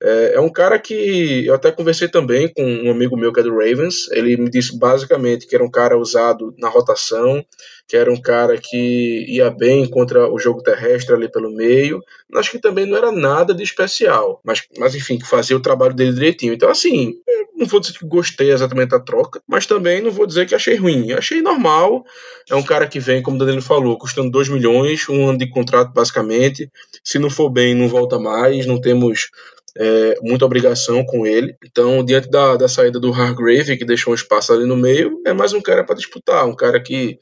[0.05, 3.43] É, é, um cara que eu até conversei também com um amigo meu que é
[3.43, 4.11] do Ravens.
[4.11, 7.45] Ele me disse basicamente que era um cara usado na rotação,
[7.87, 12.03] que era um cara que ia bem contra o jogo terrestre ali pelo meio.
[12.35, 15.95] Acho que também não era nada de especial, mas, mas enfim, que fazia o trabalho
[15.95, 16.53] dele direitinho.
[16.53, 17.15] Então, assim,
[17.57, 20.75] não vou dizer que gostei exatamente da troca, mas também não vou dizer que achei
[20.75, 21.13] ruim.
[21.13, 22.05] Achei normal.
[22.51, 25.49] É um cara que vem, como o Danilo falou, custando 2 milhões, um ano de
[25.49, 26.69] contrato basicamente.
[27.05, 28.67] Se não for bem, não volta mais.
[28.67, 29.31] Não temos
[29.77, 31.57] é, muita obrigação com ele.
[31.65, 35.33] Então, diante da, da saída do Hargrave, que deixou um espaço ali no meio, é
[35.33, 37.19] mais um cara para disputar, um cara que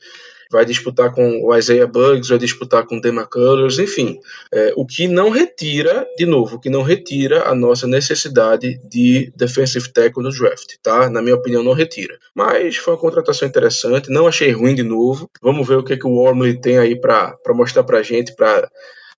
[0.51, 4.19] vai disputar com o Isaiah Bugs, vai disputar com o Dema Colors, enfim.
[4.53, 9.33] É, o que não retira, de novo, o que não retira a nossa necessidade de
[9.37, 11.09] defensive tackle no draft, tá?
[11.09, 12.19] Na minha opinião, não retira.
[12.35, 15.31] Mas foi uma contratação interessante, não achei ruim de novo.
[15.41, 18.69] Vamos ver o que, que o Wormley tem aí para mostrar pra gente, para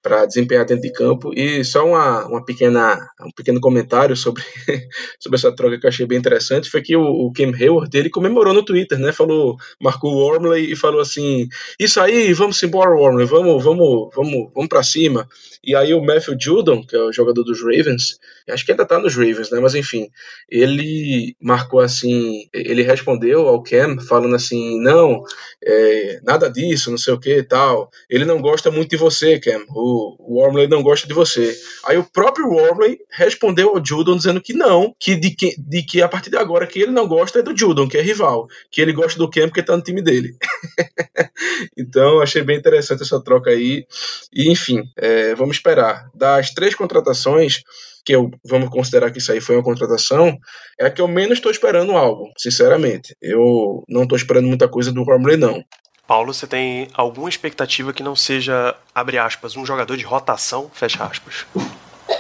[0.03, 1.33] para desempenhar dentro de campo.
[1.35, 4.43] E só uma, uma pequena, um pequeno comentário sobre,
[5.21, 8.11] sobre essa troca que eu achei bem interessante foi que o, o Cam Hayward ele
[8.11, 9.13] comemorou no Twitter, né?
[9.13, 14.51] Falou, marcou o Wormley e falou assim: Isso aí, vamos embora, Wormley, vamos, vamos, vamos,
[14.53, 15.29] vamos para cima.
[15.65, 18.99] E aí o Matthew Judon, que é o jogador dos Ravens, acho que ainda tá
[18.99, 19.61] nos Ravens, né?
[19.61, 20.09] Mas enfim,
[20.49, 25.23] ele marcou assim, ele respondeu ao Cam falando assim: Não,
[25.65, 27.91] é, nada disso, não sei o que e tal.
[28.09, 29.65] Ele não gosta muito de você, Cam.
[29.69, 31.55] O o Wormley não gosta de você.
[31.85, 36.01] Aí o próprio Wormley respondeu ao Judon dizendo que não, que de, que de que
[36.01, 38.81] a partir de agora que ele não gosta é do Judon, que é rival, que
[38.81, 40.35] ele gosta do Cam porque tá no time dele.
[41.77, 43.87] então achei bem interessante essa troca aí.
[44.33, 46.11] E enfim, é, vamos esperar.
[46.15, 47.63] Das três contratações,
[48.05, 50.37] que eu vamos considerar que isso aí foi uma contratação,
[50.79, 53.17] é a que eu menos estou esperando algo, sinceramente.
[53.21, 55.63] Eu não estou esperando muita coisa do Wormley, não.
[56.07, 61.05] Paulo, você tem alguma expectativa que não seja, abre aspas, um jogador de rotação, fecha
[61.05, 61.47] aspas?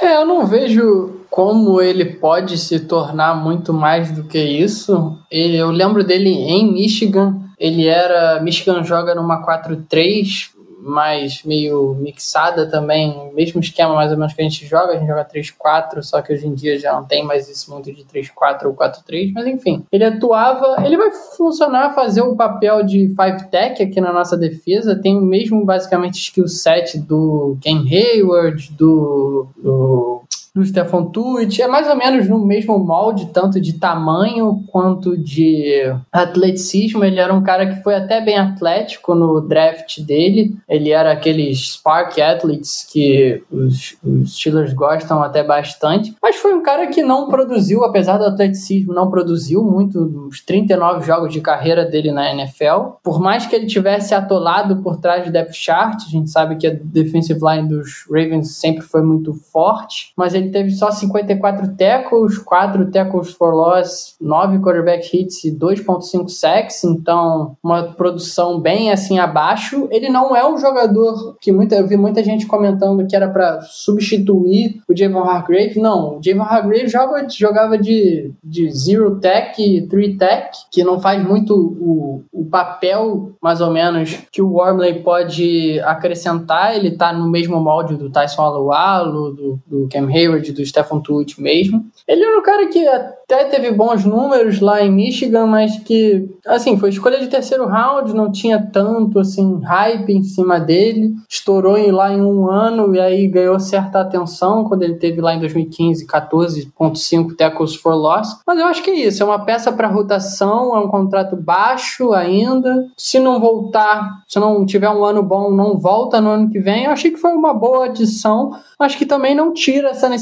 [0.01, 5.18] É, eu não vejo como ele pode se tornar muito mais do que isso.
[5.31, 7.40] Eu lembro dele em Michigan.
[7.59, 8.40] Ele era.
[8.42, 10.51] Michigan joga numa 4-3,
[10.83, 15.07] mais meio mixada também, mesmo esquema mais ou menos que a gente joga, a gente
[15.07, 18.66] joga 3-4, só que hoje em dia já não tem mais isso muito de 3-4
[18.66, 24.01] ou 4-3, mas enfim, ele atuava, ele vai funcionar, fazer o papel de 5-tech aqui
[24.01, 30.22] na nossa defesa, tem o mesmo basicamente skill set do Ken Hayward, do, do
[30.55, 31.62] do Stefan Tuitt.
[31.62, 37.05] É mais ou menos no mesmo molde, tanto de tamanho quanto de atleticismo.
[37.05, 40.57] Ele era um cara que foi até bem atlético no draft dele.
[40.69, 46.15] Ele era aqueles Spark Athletes que os, os Steelers gostam até bastante.
[46.23, 51.07] Mas foi um cara que não produziu, apesar do atleticismo, não produziu muito nos 39
[51.07, 52.97] jogos de carreira dele na NFL.
[53.03, 56.67] Por mais que ele tivesse atolado por trás do depth chart, a gente sabe que
[56.67, 61.77] a defensive line dos Ravens sempre foi muito forte, mas ele ele teve só 54
[61.77, 68.91] tackles, 4 tackles for loss, 9 quarterback hits e 2.5 sacks, então uma produção bem
[68.91, 69.89] assim abaixo.
[69.91, 73.61] Ele não é um jogador que muita, eu vi muita gente comentando que era para
[73.63, 75.79] substituir o Javon Hargrave.
[75.79, 81.01] Não, o Javon Hargrave joga, jogava de, de zero tech e three tech, que não
[81.01, 86.77] faz muito o, o papel, mais ou menos, que o Wormley pode acrescentar.
[86.77, 91.40] Ele tá no mesmo molde do Tyson Alualo, do, do Cam Hayward Do Stephen Tuitt
[91.40, 91.85] mesmo.
[92.07, 96.77] Ele era um cara que até teve bons números lá em Michigan, mas que, assim,
[96.77, 101.14] foi escolha de terceiro round, não tinha tanto, assim, hype em cima dele.
[101.29, 105.40] Estourou lá em um ano e aí ganhou certa atenção quando ele teve lá em
[105.40, 108.40] 2015 14.5 tackles for loss.
[108.47, 112.12] Mas eu acho que é isso, é uma peça para rotação, é um contrato baixo
[112.12, 112.87] ainda.
[112.97, 116.85] Se não voltar, se não tiver um ano bom, não volta no ano que vem.
[116.85, 120.22] Eu achei que foi uma boa adição, mas que também não tira essa necessidade,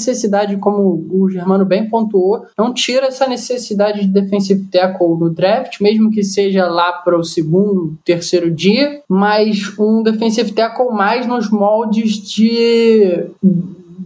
[0.59, 6.11] como o Germano bem pontuou, não tira essa necessidade de defensive tackle no draft, mesmo
[6.11, 12.13] que seja lá para o segundo, terceiro dia, mas um defensive tackle mais nos moldes
[12.17, 13.27] de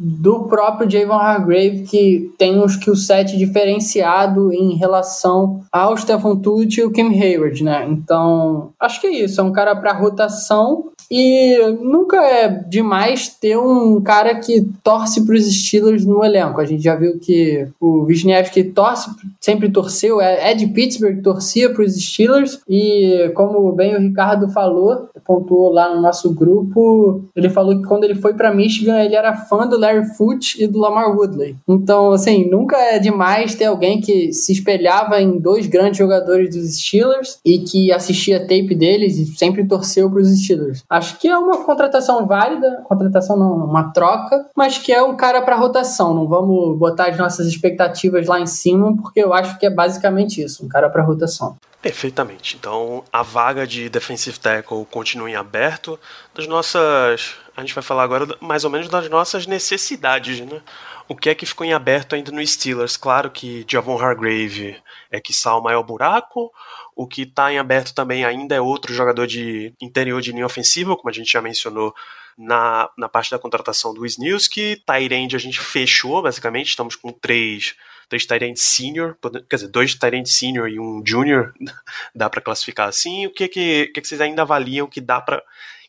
[0.01, 6.81] do próprio Javon Hargrave, que tem um skill set diferenciado em relação ao Stephen Tucci
[6.81, 7.87] e o Kim Hayward, né?
[7.89, 9.41] Então, acho que é isso.
[9.41, 15.35] É um cara para rotação e nunca é demais ter um cara que torce para
[15.35, 16.61] os Steelers no elenco.
[16.61, 21.73] A gente já viu que o Wisniewski torce, sempre torceu, é, é de Pittsburgh, torcia
[21.73, 22.61] para os Steelers.
[22.69, 28.05] E como bem o Ricardo falou, pontuou lá no nosso grupo, ele falou que quando
[28.05, 31.57] ele foi para Michigan, ele era fã do Larry Foote e do Lamar Woodley.
[31.69, 36.79] Então, assim, nunca é demais ter alguém que se espelhava em dois grandes jogadores dos
[36.79, 40.83] Steelers e que assistia tape deles e sempre torceu para os Steelers.
[40.89, 45.43] Acho que é uma contratação válida, contratação não, uma troca, mas que é um cara
[45.43, 46.15] para rotação.
[46.15, 50.43] Não vamos botar as nossas expectativas lá em cima, porque eu acho que é basicamente
[50.43, 51.57] isso, um cara para rotação.
[51.85, 52.57] Perfeitamente.
[52.59, 56.01] Então, a vaga de defensive tackle continua em aberto.
[56.35, 60.61] Das nossas, a gente vai falar agora mais ou menos das nossas necessidades, né?
[61.07, 62.97] O que é que ficou em aberto ainda no Steelers?
[62.97, 64.77] Claro que Javon Hargrave
[65.11, 66.51] é que está o maior buraco.
[66.97, 70.97] O que está em aberto também ainda é outro jogador de interior de linha ofensiva,
[70.97, 71.95] como a gente já mencionou
[72.39, 74.83] na, na parte da contratação do Wisniewski.
[74.87, 76.69] Tyrande a gente fechou, basicamente.
[76.69, 77.77] Estamos com três
[78.09, 79.17] três Tyrants senior,
[79.49, 81.55] quer dizer, dois Tyrants senior e um junior,
[82.15, 83.27] dá para classificar assim.
[83.27, 85.43] O que que, que, que vocês ainda avaliam que dá para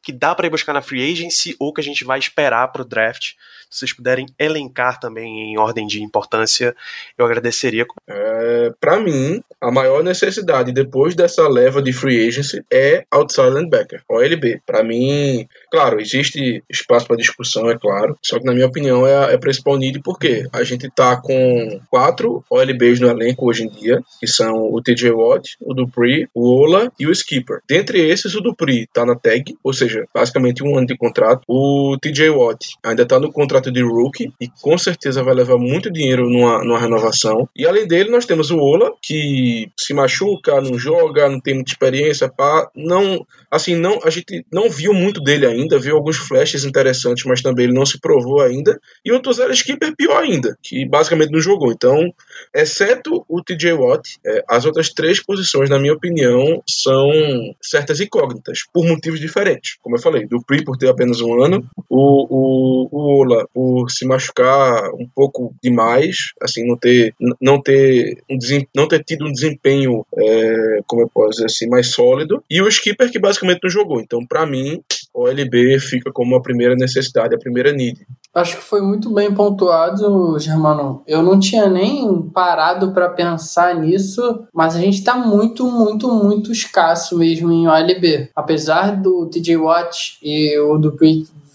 [0.05, 2.83] que dá para ir buscar na free agency ou que a gente vai esperar para
[2.83, 3.33] o draft?
[3.75, 6.73] Se vocês puderem elencar também em ordem de importância,
[7.17, 7.85] eu agradeceria.
[8.07, 14.01] É, para mim, a maior necessidade depois dessa leva de free agency é outside linebacker,
[14.07, 14.61] OLB.
[14.65, 19.33] Para mim, claro, existe espaço para discussão, é claro, só que na minha opinião é,
[19.33, 24.01] é principal need porque a gente tá com quatro OLBs no elenco hoje em dia,
[24.21, 27.59] que são o TJ Watt, o Dupree, o Ola e o Skipper.
[27.67, 31.41] Dentre esses, o Dupree tá na tag, ou seja, basicamente um ano de contrato.
[31.45, 35.91] O TJ Watt ainda tá no contrato de rookie e com certeza vai levar muito
[35.91, 37.47] dinheiro numa, numa renovação.
[37.55, 41.71] E além dele, nós temos o Ola, que se machuca, não joga, não tem muita
[41.71, 46.63] experiência, pá, não, assim, não, a gente não viu muito dele ainda, viu alguns flashes
[46.63, 48.79] interessantes, mas também ele não se provou ainda.
[49.03, 51.71] E o Tuzera Skipper pior ainda, que basicamente não jogou.
[51.71, 52.13] Então,
[52.53, 57.09] exceto o TJ Watt, é, as outras três posições, na minha opinião, são
[57.61, 59.77] certas incógnitas, por motivos diferentes.
[59.81, 63.89] Como eu falei, do Pri por ter apenas um ano, o, o, o Ola por
[63.89, 68.37] se machucar um pouco demais, assim, não ter, não ter, um
[68.75, 72.67] não ter tido um desempenho, é, como eu posso dizer assim, mais sólido, e o
[72.67, 73.99] Skipper que basicamente não jogou.
[73.99, 74.83] Então, para mim,
[75.15, 78.05] o LB fica como a primeira necessidade, a primeira need.
[78.33, 81.01] Acho que foi muito bem pontuado, Germano.
[81.07, 86.51] Eu não tinha nem parado para pensar nisso, mas a gente está muito, muito, muito
[86.51, 88.29] escasso mesmo em OLB.
[88.35, 90.91] Apesar do TJ Watt e o do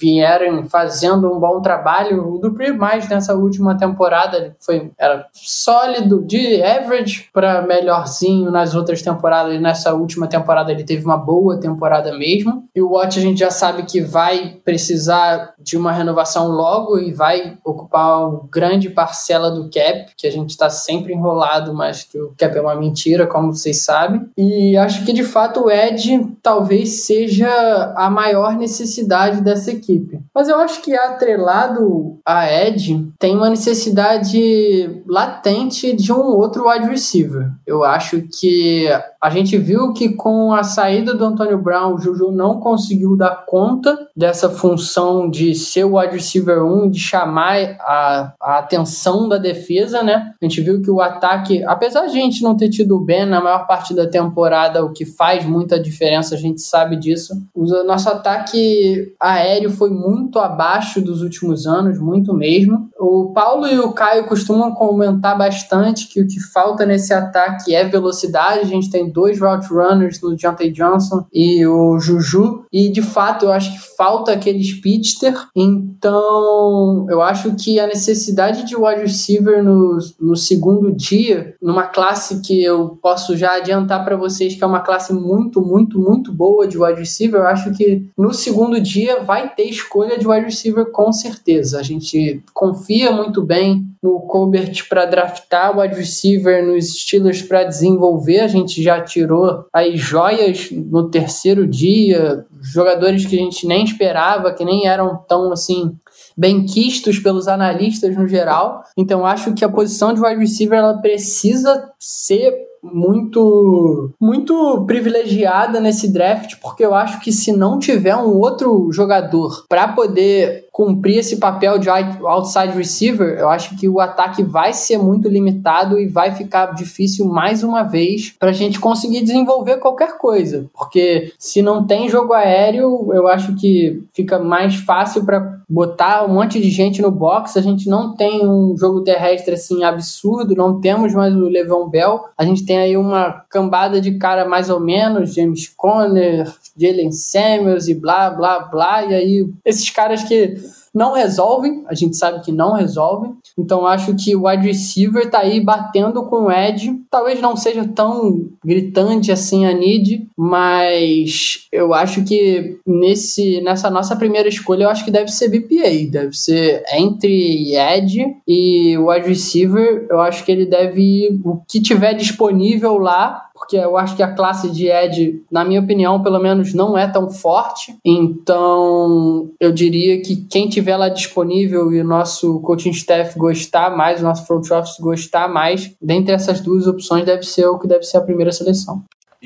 [0.01, 2.35] vieram fazendo um bom trabalho.
[2.35, 8.75] O Dupree mais nessa última temporada ele foi era sólido de average para melhorzinho nas
[8.75, 9.55] outras temporadas.
[9.55, 12.65] E nessa última temporada ele teve uma boa temporada mesmo.
[12.75, 17.13] E o Watt a gente já sabe que vai precisar de uma renovação logo e
[17.13, 22.19] vai ocupar uma grande parcela do cap, que a gente está sempre enrolado, mas que
[22.19, 24.29] o cap é uma mentira, como vocês sabem.
[24.37, 30.21] E acho que de fato o Ed talvez seja a maior necessidade dessa equipe equipe.
[30.35, 36.87] Mas eu acho que atrelado a Ed tem uma necessidade latente de um outro wide
[36.87, 37.51] receiver.
[37.67, 38.89] Eu acho que
[39.23, 43.45] a gente viu que com a saída do Antônio Brown, o Juju não conseguiu dar
[43.47, 49.37] conta dessa função de ser o wide receiver 1, de chamar a, a atenção da
[49.37, 50.33] defesa, né?
[50.41, 53.27] A gente viu que o ataque, apesar de a gente não ter tido o Ben
[53.27, 57.35] na maior parte da temporada, o que faz muita diferença, a gente sabe disso.
[57.55, 62.91] O nosso ataque aéreo foi muito abaixo dos últimos anos, muito mesmo.
[62.99, 67.83] O Paulo e o Caio costumam comentar bastante que o que falta nesse ataque é
[67.89, 68.61] velocidade.
[68.61, 73.47] A gente tem dois route runners no Deontay Johnson e o Juju, e de fato
[73.47, 75.35] eu acho que falta aquele speedster.
[75.57, 82.43] Então eu acho que a necessidade de wide receiver no, no segundo dia, numa classe
[82.43, 86.69] que eu posso já adiantar para vocês que é uma classe muito, muito, muito boa
[86.69, 90.87] de wide receiver, eu acho que no segundo dia vai ter escolha de wide receiver
[90.87, 91.79] com certeza.
[91.79, 98.41] A gente confia muito bem no Colbert para draftar wide receiver, nos Steelers para desenvolver.
[98.41, 104.53] A gente já tirou aí joias no terceiro dia, jogadores que a gente nem esperava,
[104.53, 105.97] que nem eram tão assim
[106.37, 108.83] bem quistos pelos analistas no geral.
[108.97, 116.13] Então acho que a posição de wide receiver ela precisa ser muito muito privilegiada nesse
[116.13, 121.39] draft, porque eu acho que se não tiver um outro jogador para poder cumprir esse
[121.39, 126.33] papel de outside receiver, eu acho que o ataque vai ser muito limitado e vai
[126.33, 130.71] ficar difícil mais uma vez para a gente conseguir desenvolver qualquer coisa.
[130.73, 136.35] Porque se não tem jogo aéreo, eu acho que fica mais fácil para botar um
[136.35, 137.57] monte de gente no box.
[137.57, 142.25] A gente não tem um jogo terrestre assim absurdo, não temos mais o Levon Bell.
[142.37, 147.89] A gente tem aí uma cambada de cara mais ou menos, James Conner, Jalen Samuels
[147.89, 149.05] e blá, blá, blá.
[149.05, 150.57] E aí, esses caras que
[150.95, 153.33] não resolvem, a gente sabe que não resolvem.
[153.57, 157.01] Então acho que o wide receiver tá aí batendo com o Ed.
[157.11, 164.17] Talvez não seja tão gritante assim a need, mas eu acho que nesse nessa nossa
[164.17, 169.29] primeira escolha eu acho que deve ser BPA, deve ser entre Ed e o wide
[169.29, 170.07] receiver.
[170.11, 174.23] Eu acho que ele deve ir, o que tiver disponível lá porque eu acho que
[174.23, 177.97] a classe de Ed, na minha opinião, pelo menos não é tão forte.
[178.05, 184.21] Então, eu diria que quem tiver lá disponível e o nosso coaching staff gostar mais,
[184.21, 188.03] o nosso front office gostar mais, dentre essas duas opções deve ser o que deve
[188.03, 189.05] ser a primeira seleção.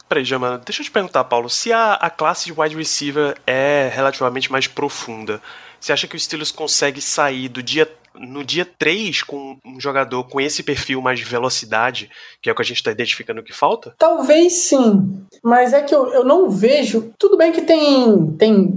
[0.08, 3.90] Peraí, Jama, deixa eu te perguntar, Paulo, se a, a classe de wide receiver é
[3.94, 5.38] relativamente mais profunda,
[5.78, 10.24] você acha que o Steelers consegue sair do dia no dia 3 com um jogador
[10.24, 12.10] com esse perfil mais de velocidade,
[12.40, 13.94] que é o que a gente está identificando que falta?
[13.98, 17.12] Talvez sim, mas é que eu, eu não vejo.
[17.18, 18.72] Tudo bem que tem, tem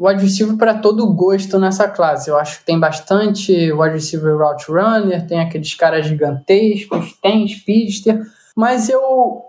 [0.00, 2.30] wide receiver para todo gosto nessa classe.
[2.30, 8.20] Eu acho que tem bastante wide receiver route runner, tem aqueles caras gigantescos, tem speedster
[8.56, 9.00] mas eu,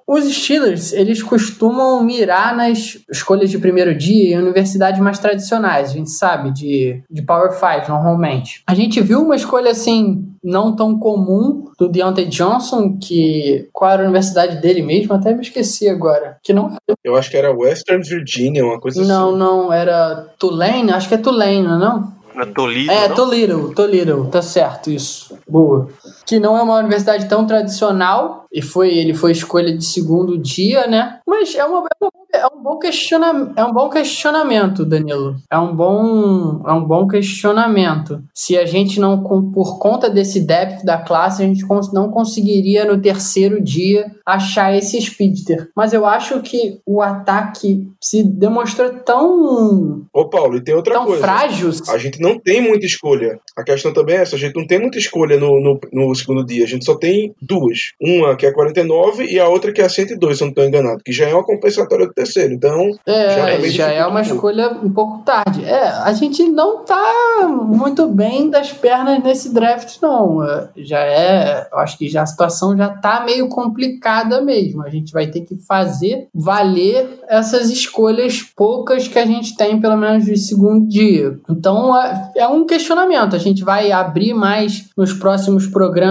[0.08, 5.93] os Steelers, eles costumam mirar nas escolhas de primeiro dia em universidades mais tradicionais, a
[5.93, 8.64] gente sabe, de, de Power 5 normalmente.
[8.68, 14.02] A gente viu uma escolha assim, não tão comum do Deontay Johnson, que qual era
[14.02, 15.14] a universidade dele mesmo?
[15.14, 16.38] Até me esqueci agora.
[16.43, 19.38] Que não Eu acho que era Western Virginia, uma coisa não, assim.
[19.38, 22.22] Não, não, era Tulane, acho que é Tulane, não é não?
[22.36, 23.10] Na Toledo, É?
[23.10, 25.38] Toledo, Toledo, tá certo, isso.
[25.47, 25.89] Boa.
[26.32, 30.88] Que não é uma universidade tão tradicional, e foi ele foi escolha de segundo dia,
[30.88, 31.19] né?
[31.27, 31.86] Mas é, uma,
[32.34, 35.36] é, é um bom questionamento, é um bom questionamento, Danilo.
[35.51, 38.21] É um bom, é um bom questionamento.
[38.34, 43.01] Se a gente não, por conta desse depth da classe, a gente não conseguiria no
[43.01, 45.69] terceiro dia achar esse speedster.
[45.75, 50.05] Mas eu acho que o ataque se demonstrou tão.
[50.13, 51.21] Ô, Paulo, e tem outra tão coisa.
[51.21, 51.71] frágil.
[51.89, 53.39] A gente não tem muita escolha.
[53.57, 56.45] A questão também é essa: a gente não tem muita escolha no, no, no segundo
[56.45, 56.63] dia.
[56.63, 57.91] A gente só tem duas.
[57.99, 61.01] Uma que é 49 e a outra que é 102, se eu não estou enganado.
[61.03, 62.53] Que já é uma compensatória do terceiro.
[62.53, 62.91] Então.
[63.05, 65.63] É, já, já é uma um escolha um pouco tarde.
[65.65, 70.43] É, a gente não tá muito bem das pernas nesse draft, não.
[70.43, 74.84] É, Já é, eu acho que já a situação já tá meio complicada mesmo.
[74.84, 79.97] A gente vai ter que fazer valer essas escolhas poucas que a gente tem, pelo
[79.97, 81.39] menos de segundo dia.
[81.49, 83.36] Então é, é um questionamento.
[83.36, 86.11] A gente vai abrir mais nos próximos programas,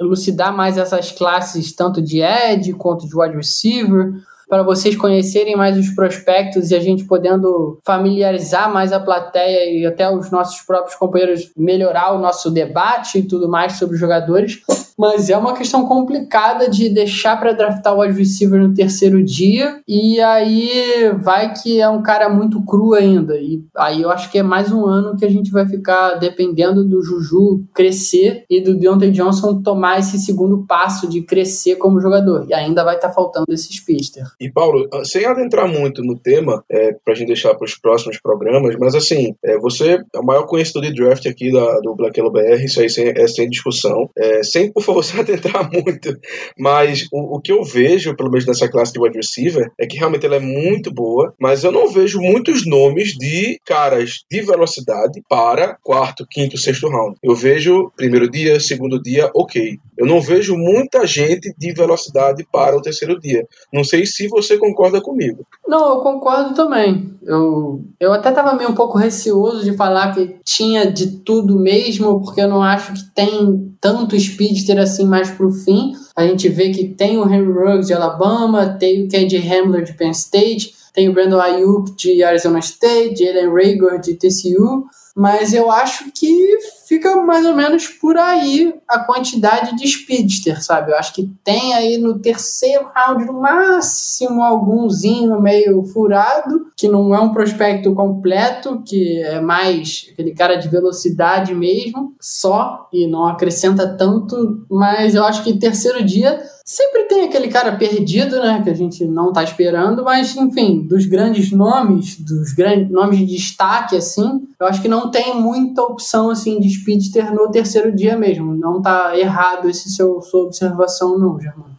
[0.00, 4.14] elucidar mais essas classes, tanto de Ed quanto de wide receiver
[4.48, 9.86] para vocês conhecerem mais os prospectos e a gente podendo familiarizar mais a plateia e
[9.86, 14.60] até os nossos próprios companheiros melhorar o nosso debate e tudo mais sobre os jogadores.
[14.98, 20.20] Mas é uma questão complicada de deixar para draftar o wide no terceiro dia e
[20.20, 23.36] aí vai que é um cara muito cru ainda.
[23.36, 26.84] E aí eu acho que é mais um ano que a gente vai ficar dependendo
[26.84, 32.46] do Juju crescer e do Deontay Johnson tomar esse segundo passo de crescer como jogador.
[32.48, 34.24] E ainda vai estar faltando esse speedster.
[34.40, 38.20] E, Paulo, ah, sem adentrar muito no tema, é, pra gente deixar para os próximos
[38.20, 42.18] programas, mas assim, é, você é o maior conhecedor de draft aqui da, do Black
[42.18, 44.08] Yellow BR, isso aí sem, é sem discussão.
[44.16, 46.16] É, sem, por favor, se adentrar muito,
[46.56, 49.96] mas o, o que eu vejo, pelo menos nessa classe de wide receiver, é que
[49.96, 55.20] realmente ela é muito boa, mas eu não vejo muitos nomes de caras de velocidade
[55.28, 57.16] para quarto, quinto, sexto round.
[57.22, 59.78] Eu vejo primeiro dia, segundo dia, ok.
[59.96, 63.44] Eu não vejo muita gente de velocidade para o terceiro dia.
[63.72, 65.44] Não sei se você concorda comigo.
[65.66, 67.12] Não, eu concordo também.
[67.22, 72.20] Eu, eu até estava meio um pouco receoso de falar que tinha de tudo mesmo,
[72.20, 75.92] porque eu não acho que tem tanto speedster assim mais pro fim.
[76.16, 79.92] A gente vê que tem o Henry Ruggs de Alabama, tem o Kenji Hamler de
[79.92, 84.86] Penn State, tem o Brandon Ayuk de Arizona State, Jalen Rager de TCU,
[85.18, 90.92] mas eu acho que fica mais ou menos por aí a quantidade de speedster, sabe?
[90.92, 97.12] Eu acho que tem aí no terceiro round, no máximo, algumzinho meio furado, que não
[97.12, 103.26] é um prospecto completo, que é mais aquele cara de velocidade mesmo, só, e não
[103.26, 106.40] acrescenta tanto, mas eu acho que terceiro dia
[106.70, 108.60] Sempre tem aquele cara perdido, né?
[108.62, 113.24] Que a gente não tá esperando, mas enfim, dos grandes nomes, dos grandes nomes de
[113.24, 118.18] destaque, assim, eu acho que não tem muita opção assim de speedster no terceiro dia
[118.18, 118.54] mesmo.
[118.54, 121.74] Não tá errado esse seu sua observação, não, Germano.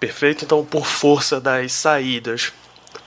[0.00, 2.52] Perfeito, então por força das saídas.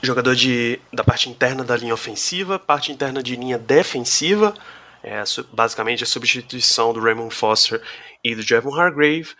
[0.00, 4.54] Jogador de, da parte interna da linha ofensiva, parte interna de linha defensiva,
[5.02, 7.82] é, basicamente a substituição do Raymond Foster
[8.24, 9.34] e do Javon Hargrave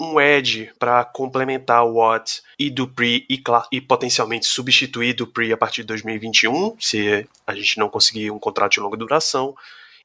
[0.00, 3.42] um edge para complementar o Watt e Dupree e,
[3.72, 8.72] e potencialmente substituir Dupree a partir de 2021, se a gente não conseguir um contrato
[8.72, 9.54] de longa duração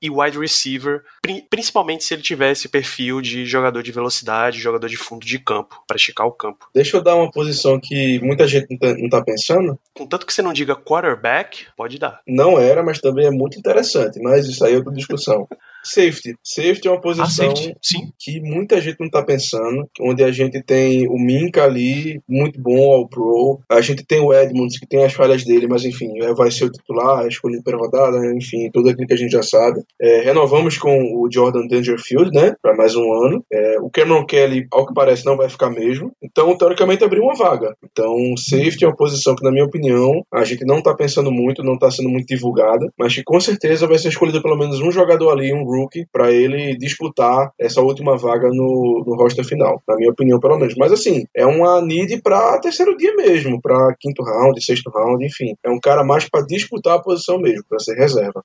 [0.04, 1.02] e wide receiver,
[1.50, 5.96] principalmente se ele tivesse perfil de jogador de velocidade, jogador de fundo de campo, para
[5.96, 6.68] esticar o campo.
[6.76, 9.80] Deixa eu dar uma posição que muita gente não tá, tá pensando.
[9.94, 12.20] Contanto que você não diga quarterback, pode dar.
[12.28, 15.48] Não era, mas também é muito interessante, mas isso aí é outra discussão.
[15.84, 16.36] Safety.
[16.44, 21.08] Safety é uma posição ah, que muita gente não está pensando, onde a gente tem
[21.08, 25.14] o Minka ali, muito bom ao pro, a gente tem o Edmonds, que tem as
[25.14, 29.08] falhas dele, mas enfim, é, vai ser o titular, escolhido pela rodada, enfim, tudo aquilo
[29.08, 29.82] que a gente já sabe.
[30.02, 33.44] É, renovamos com o Jordan Dangerfield, né, para mais um ano.
[33.52, 36.12] É, o Cameron Kelly, ao que parece, não vai ficar mesmo.
[36.22, 37.76] Então, teoricamente, abriu uma vaga.
[37.84, 41.64] Então, safety é uma posição que, na minha opinião, a gente não está pensando muito,
[41.64, 44.92] não está sendo muito divulgada, mas que com certeza vai ser escolhido pelo menos um
[44.92, 49.96] jogador ali, um rookie para ele disputar essa última vaga no, no roster final, na
[49.96, 50.76] minha opinião, pelo menos.
[50.78, 55.56] Mas assim, é uma need para terceiro dia mesmo, para quinto round, sexto round, enfim.
[55.64, 58.44] É um cara mais para disputar a posição mesmo, para ser reserva.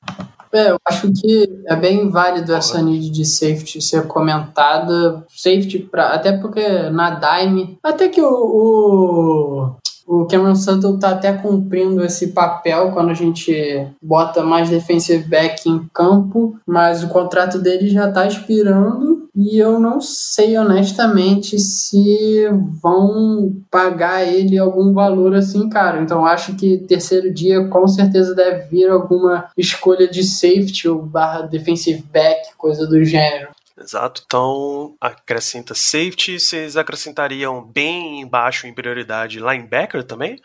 [0.53, 5.25] É, eu acho que é bem válido essa need de safety ser comentada.
[5.29, 9.77] Safety, pra, até porque na Dime, até que o, o
[10.09, 15.69] o Cameron Sutton tá até cumprindo esse papel quando a gente bota mais defensive back
[15.69, 22.49] em campo, mas o contrato dele já tá expirando e eu não sei honestamente se
[22.83, 26.01] vão pagar ele algum valor assim, cara.
[26.01, 31.43] Então acho que terceiro dia com certeza deve vir alguma escolha de safety ou barra
[31.43, 33.51] defensive back, coisa do gênero.
[33.81, 34.23] Exato.
[34.27, 40.41] Então, acrescenta safety, vocês acrescentariam bem embaixo em prioridade linebacker também?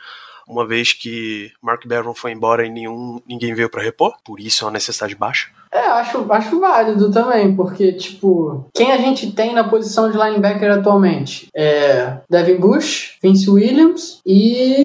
[0.47, 4.63] Uma vez que Mark Barron foi embora e nenhum, ninguém veio para repor, por isso
[4.63, 5.49] é uma necessidade baixa.
[5.71, 10.71] É, acho, acho válido também, porque, tipo, quem a gente tem na posição de linebacker
[10.71, 11.47] atualmente?
[11.55, 14.83] É Devin Bush, Vince Williams e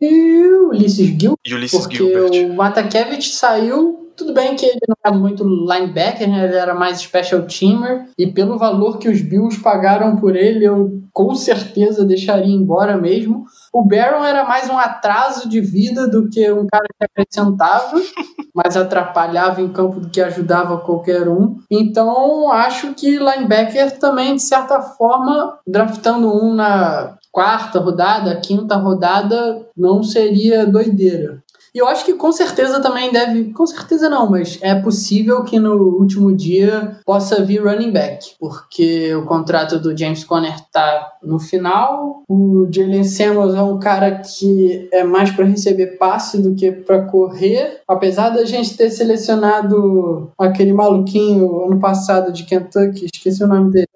[0.70, 1.34] Ulysses Gil.
[1.44, 2.50] E Ulysses porque Gilbert.
[2.50, 6.44] o Matakevich saiu tudo bem que ele não era muito linebacker, né?
[6.44, 11.00] ele era mais special teamer, e pelo valor que os Bills pagaram por ele, eu
[11.12, 13.44] com certeza deixaria embora mesmo.
[13.72, 18.00] O Barron era mais um atraso de vida do que um cara que acrescentava,
[18.52, 21.56] mais atrapalhava em campo do que ajudava qualquer um.
[21.70, 29.64] Então, acho que linebacker também, de certa forma, draftando um na quarta rodada, quinta rodada,
[29.76, 31.42] não seria doideira.
[31.78, 33.52] E eu acho que com certeza também deve.
[33.52, 39.14] Com certeza não, mas é possível que no último dia possa vir running back, porque
[39.14, 42.24] o contrato do James Conner tá no final.
[42.28, 47.02] O Jalen Samuels é um cara que é mais para receber passe do que para
[47.02, 47.80] correr.
[47.86, 53.86] Apesar da gente ter selecionado aquele maluquinho ano passado de Kentucky, esqueci o nome dele.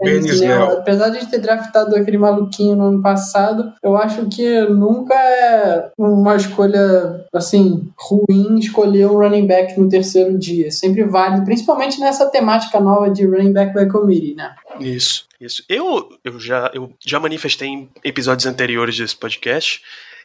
[0.79, 5.15] Apesar de a gente ter draftado aquele maluquinho no ano passado, eu acho que nunca
[5.15, 10.71] é uma escolha assim ruim escolher um running back no terceiro dia.
[10.71, 14.55] Sempre válido, principalmente nessa temática nova de running back by committee, né?
[14.81, 15.65] Isso, isso.
[15.69, 19.83] Eu, eu, já, eu já manifestei em episódios anteriores desse podcast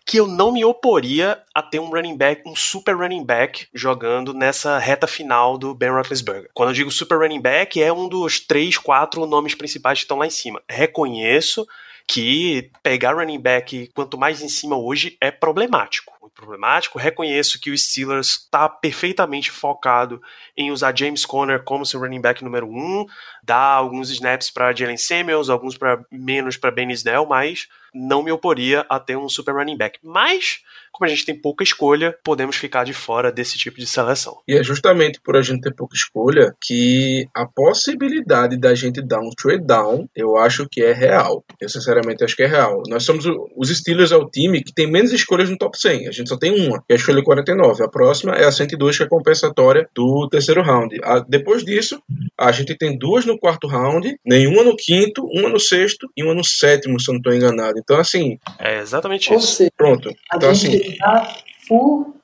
[0.08, 4.34] que eu não me oporia a ter um running back, um super running back jogando
[4.34, 6.50] nessa reta final do Ben Roethlisberger.
[6.54, 10.18] Quando eu digo super running back, é um dos três, quatro nomes principais que estão
[10.18, 10.62] lá em cima.
[10.70, 11.68] Reconheço
[12.08, 16.14] que pegar running back quanto mais em cima hoje é problemático.
[16.38, 17.00] Problemático.
[17.00, 20.22] Reconheço que o Steelers está perfeitamente focado
[20.56, 23.06] em usar James Conner como seu running back número um,
[23.44, 28.32] dar alguns snaps para Jalen Samuels, alguns para menos para Ben Snell, mas não me
[28.32, 30.00] oporia a ter um super running back.
[30.04, 30.62] Mas
[30.98, 34.40] como a gente tem pouca escolha, podemos ficar de fora desse tipo de seleção.
[34.48, 39.20] E é justamente por a gente ter pouca escolha que a possibilidade da gente dar
[39.20, 41.46] um trade down, eu acho que é real.
[41.62, 42.82] Eu sinceramente acho que é real.
[42.88, 46.08] Nós somos o, os Steelers é o time que tem menos escolhas no top 100.
[46.08, 47.84] A gente só tem uma, que é a escolha 49.
[47.84, 50.98] A próxima é a 102, que é compensatória do terceiro round.
[51.04, 52.02] A, depois disso,
[52.38, 56.34] a gente tem duas no quarto round, nenhuma no quinto, uma no sexto e uma
[56.34, 57.80] no sétimo, se eu não estou enganado.
[57.80, 58.40] Então, assim.
[58.60, 59.48] É exatamente isso.
[59.48, 60.14] Seja, Pronto.
[60.34, 62.16] Então, assim tá full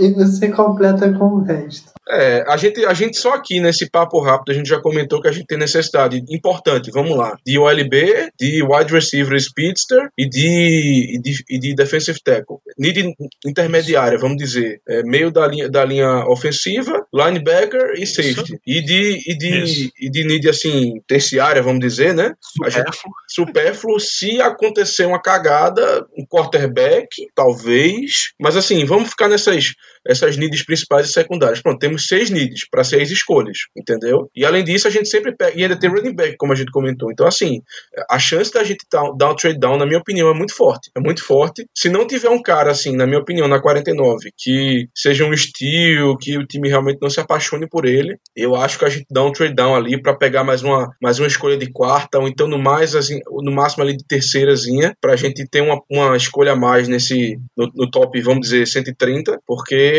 [0.00, 1.92] e você completa com o resto.
[2.08, 5.28] É, a gente, a gente só aqui nesse papo rápido, a gente já comentou que
[5.28, 11.16] a gente tem necessidade importante, vamos lá, de OLB, de wide receiver speedster e de,
[11.16, 12.56] e de, e de defensive tackle.
[12.78, 13.14] Need
[13.46, 18.58] intermediária, vamos dizer, é, meio da linha, da linha ofensiva, linebacker e safety.
[18.66, 22.34] E de, e de, e de need, assim, terciária, vamos dizer, né?
[22.40, 23.14] Supérfluo.
[23.28, 29.74] Supérfluo, se acontecer uma cagada, um quarterback, talvez, mas assim, vamos ficar nessas
[30.06, 31.60] essas needs principais e secundárias.
[31.60, 34.30] Pronto, temos seis needs para seis escolhas, entendeu?
[34.34, 36.70] E além disso, a gente sempre pega, e ainda tem running back, como a gente
[36.70, 37.10] comentou.
[37.10, 37.62] Então, assim,
[38.08, 40.90] a chance da gente dar um trade down, na minha opinião, é muito forte.
[40.96, 41.66] É muito forte.
[41.76, 46.16] Se não tiver um cara, assim, na minha opinião, na 49, que seja um estilo,
[46.16, 49.22] que o time realmente não se apaixone por ele, eu acho que a gente dá
[49.22, 52.48] um trade down ali para pegar mais uma, mais uma escolha de quarta, ou então
[52.48, 56.52] no mais, assim, no máximo ali de terceirazinha, para a gente ter uma, uma escolha
[56.52, 59.89] a mais nesse, no, no top, vamos dizer, 130, porque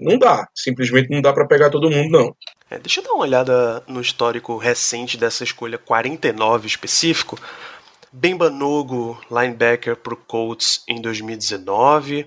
[0.00, 0.48] não dá.
[0.54, 2.36] Simplesmente não dá para pegar todo mundo, não.
[2.70, 7.38] É, deixa eu dar uma olhada no histórico recente dessa escolha 49 específico.
[8.12, 8.50] Bemba
[9.30, 12.26] linebacker para o Colts em 2019.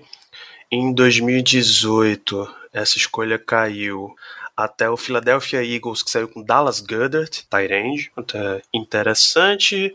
[0.70, 4.14] Em 2018, essa escolha caiu
[4.56, 9.94] até o Philadelphia Eagles, que saiu com Dallas Goddard, tight end, até interessante.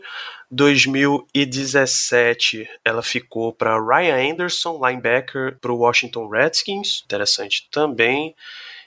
[0.50, 8.34] 2017 ela ficou para Ryan Anderson, linebacker para o Washington Redskins, interessante também.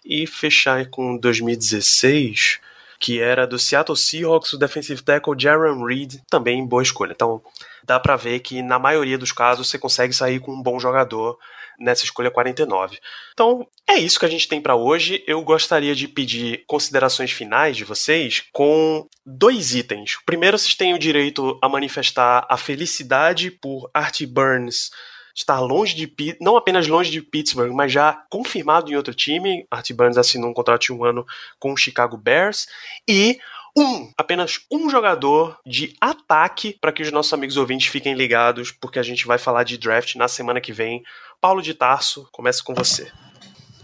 [0.05, 2.62] E fechar com 2016,
[2.97, 7.12] que era do Seattle Seahawks, o defensive tackle Jaron Reed, também boa escolha.
[7.12, 7.41] Então
[7.84, 11.38] dá para ver que na maioria dos casos você consegue sair com um bom jogador
[11.80, 12.99] nessa escolha 49.
[13.34, 15.23] Então, é isso que a gente tem para hoje.
[15.25, 20.17] Eu gostaria de pedir considerações finais de vocês com dois itens.
[20.25, 24.89] Primeiro, vocês têm o direito a manifestar a felicidade por Artie Burns
[25.36, 29.65] estar longe de não apenas longe de Pittsburgh, mas já confirmado em outro time.
[29.71, 31.25] Artie Burns assinou um contrato de um ano
[31.57, 32.67] com o Chicago Bears
[33.07, 33.39] e
[33.77, 38.99] um, apenas um jogador de ataque para que os nossos amigos ouvintes fiquem ligados, porque
[38.99, 41.03] a gente vai falar de draft na semana que vem.
[41.42, 43.12] Paulo de Tarso, começa com você.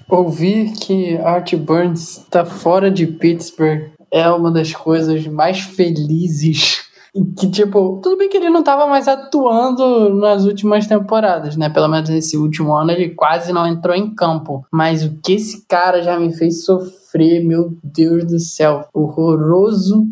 [0.10, 6.85] Ouvir que Art Burns está fora de Pittsburgh é uma das coisas mais felizes
[7.38, 11.70] que, tipo, tudo bem que ele não estava mais atuando nas últimas temporadas, né?
[11.70, 14.66] Pelo menos nesse último ano ele quase não entrou em campo.
[14.72, 20.06] Mas o que esse cara já me fez sofrer, meu Deus do céu, horroroso.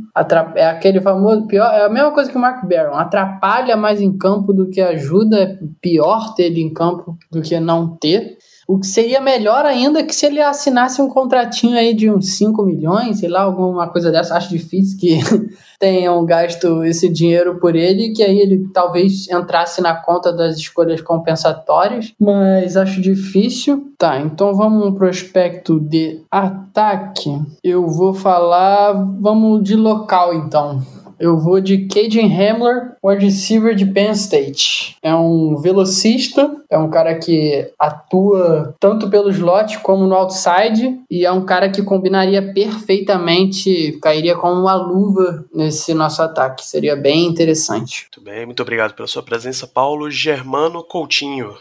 [0.56, 4.18] É aquele famoso pior, é a mesma coisa que o Mark Barron, atrapalha mais em
[4.18, 8.38] campo do que ajuda, é pior ter ele em campo do que não ter.
[8.68, 12.38] O que seria melhor ainda é que se ele assinasse um contratinho aí de uns
[12.38, 14.36] 5 milhões, sei lá, alguma coisa dessa.
[14.36, 15.20] Acho difícil que
[15.80, 21.02] tenham gasto esse dinheiro por ele, que aí ele talvez entrasse na conta das escolhas
[21.02, 23.92] compensatórias, mas acho difícil.
[23.98, 27.42] Tá, então vamos pro aspecto de ataque.
[27.64, 30.82] Eu vou falar, vamos de local então.
[31.24, 34.98] Eu vou de Caden Hamler, wide receiver de Penn State.
[35.02, 41.26] É um velocista, é um cara que atua tanto pelo slot como no outside e
[41.26, 46.66] é um cara que combinaria perfeitamente, cairia como uma luva nesse nosso ataque.
[46.66, 48.10] Seria bem interessante.
[48.14, 50.12] Muito bem, muito obrigado pela sua presença, Paulo.
[50.12, 51.54] Germano Coutinho.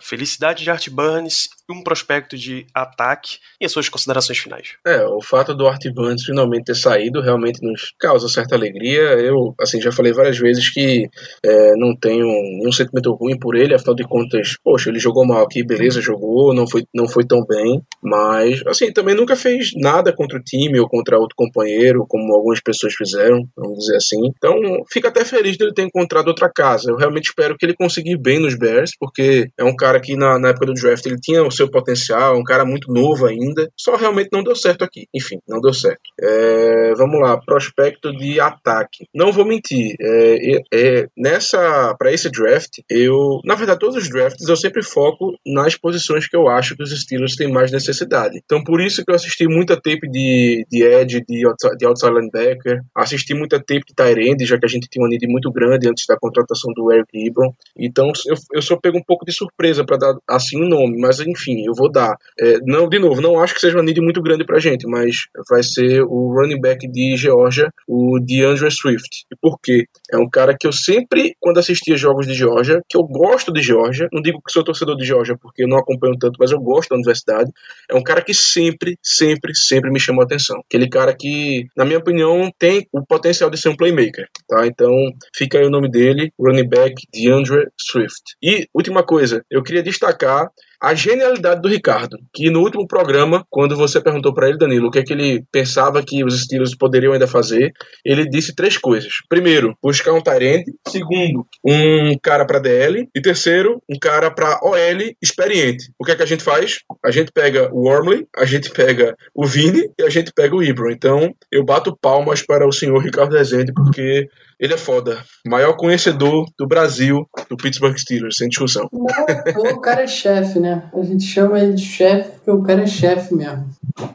[0.00, 4.76] Felicidade de Art Burns um prospecto de ataque e as suas considerações finais.
[4.86, 9.00] É, o fato do Art Banks finalmente ter saído realmente nos causa certa alegria.
[9.00, 11.08] Eu, assim, já falei várias vezes que
[11.44, 15.42] é, não tenho nenhum sentimento ruim por ele, afinal de contas, poxa, ele jogou mal
[15.42, 20.12] aqui, beleza, jogou, não foi, não foi tão bem, mas, assim, também nunca fez nada
[20.12, 24.18] contra o time ou contra outro companheiro, como algumas pessoas fizeram, vamos dizer assim.
[24.26, 24.54] Então,
[24.90, 26.90] fico até feliz dele ter encontrado outra casa.
[26.90, 30.16] Eu realmente espero que ele consiga ir bem nos Bears, porque é um cara que
[30.16, 33.70] na, na época do draft ele tinha o seu potencial, um cara muito novo ainda,
[33.76, 35.06] só realmente não deu certo aqui.
[35.14, 36.00] Enfim, não deu certo.
[36.20, 39.06] É, vamos lá, prospecto de ataque.
[39.14, 44.48] Não vou mentir, é, é, nessa para esse draft, eu, na verdade, todos os drafts
[44.48, 48.40] eu sempre foco nas posições que eu acho que os Steelers têm mais necessidade.
[48.44, 51.42] Então, por isso que eu assisti muita tape de, de edge, de,
[51.78, 55.26] de outside linebacker, assisti muita tape de end, já que a gente tinha uma need
[55.26, 57.52] muito grande antes da contratação do Eric Ebron.
[57.76, 60.98] Então, eu, eu só pego um pouco de surpresa para dar assim o um nome,
[61.00, 62.16] mas enfim, eu vou dar.
[62.38, 65.26] É, não, de novo, não acho que seja uma need muito grande pra gente, mas
[65.48, 69.24] vai ser o running back de Georgia, o DeAndre Swift.
[69.30, 69.86] E por quê?
[70.10, 73.62] É um cara que eu sempre, quando assistia jogos de Georgia, que eu gosto de
[73.62, 76.60] Georgia, não digo que sou torcedor de Georgia porque eu não acompanho tanto, mas eu
[76.60, 77.50] gosto da universidade.
[77.88, 80.60] É um cara que sempre, sempre, sempre me chamou a atenção.
[80.66, 84.66] Aquele cara que, na minha opinião, tem o potencial de ser um playmaker, tá?
[84.66, 84.90] Então,
[85.34, 88.36] fica aí o nome dele, running back DeAndre Swift.
[88.42, 93.76] E, última coisa, eu queria destacar a genialidade do Ricardo, que no último programa, quando
[93.76, 97.12] você perguntou para ele, Danilo, o que é que ele pensava que os Steelers poderiam
[97.12, 97.72] ainda fazer,
[98.04, 99.12] ele disse três coisas.
[99.28, 100.72] Primeiro, buscar um Tyrande.
[100.88, 103.08] Segundo, um cara para DL.
[103.14, 105.92] E terceiro, um cara para OL experiente.
[105.98, 106.80] O que é que a gente faz?
[107.04, 110.62] A gente pega o Wormley, a gente pega o Vini e a gente pega o
[110.62, 110.90] Ibro.
[110.90, 114.28] Então, eu bato palmas para o senhor Ricardo Rezende, porque
[114.60, 115.24] ele é foda.
[115.46, 118.86] Maior conhecedor do Brasil, do Pittsburgh Steelers, sem discussão.
[118.92, 120.90] Não, o cara é chefe, né?
[120.92, 123.70] A gente chama ele de chefe porque o cara é chefe mesmo.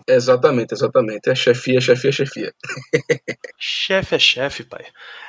[0.08, 1.32] Exatamente, exatamente.
[1.32, 2.54] É chefia, chefia, chefia.
[3.58, 4.86] chefe é chefe, pai.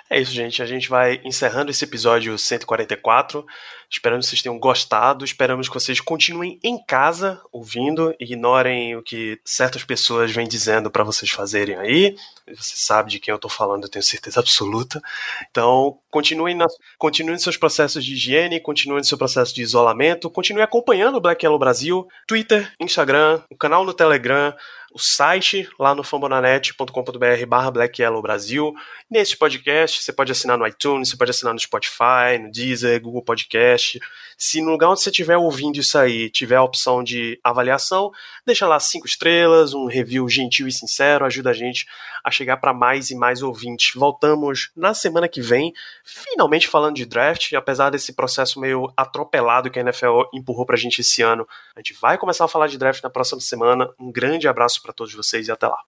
[0.08, 0.62] É isso, gente.
[0.62, 3.44] A gente vai encerrando esse episódio 144.
[3.90, 5.24] Esperamos que vocês tenham gostado.
[5.24, 8.14] Esperamos que vocês continuem em casa ouvindo.
[8.20, 12.16] Ignorem o que certas pessoas vêm dizendo para vocês fazerem aí.
[12.54, 15.02] Você sabe de quem eu tô falando, eu tenho certeza absoluta.
[15.50, 16.66] Então, continuem, na,
[16.98, 21.58] continuem seus processos de higiene, continuem seu processo de isolamento, continue acompanhando o Black Yellow
[21.58, 24.54] Brasil, Twitter, Instagram, o canal no Telegram,
[24.96, 28.74] o site lá no fambonanet.com.br barra Black Yellow Brasil.
[29.10, 33.22] Nesse podcast, você pode assinar no iTunes, você pode assinar no Spotify, no Deezer, Google
[33.22, 34.00] Podcast.
[34.38, 38.10] Se no lugar onde você estiver ouvindo isso aí tiver a opção de avaliação,
[38.46, 41.86] deixa lá cinco estrelas, um review gentil e sincero, ajuda a gente
[42.24, 43.92] a chegar para mais e mais ouvintes.
[43.94, 45.74] Voltamos na semana que vem,
[46.04, 51.02] finalmente falando de draft, apesar desse processo meio atropelado que a NFL empurrou pra gente
[51.02, 51.46] esse ano.
[51.74, 53.88] A gente vai começar a falar de draft na próxima semana.
[54.00, 55.78] Um grande abraço para todos vocês e até lá.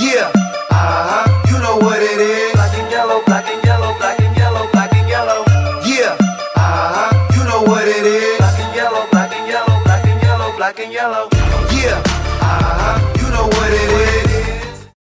[0.00, 0.32] Yeah.
[0.70, 1.50] Uh -huh.
[1.50, 1.58] you
[13.30, 14.09] know what it is.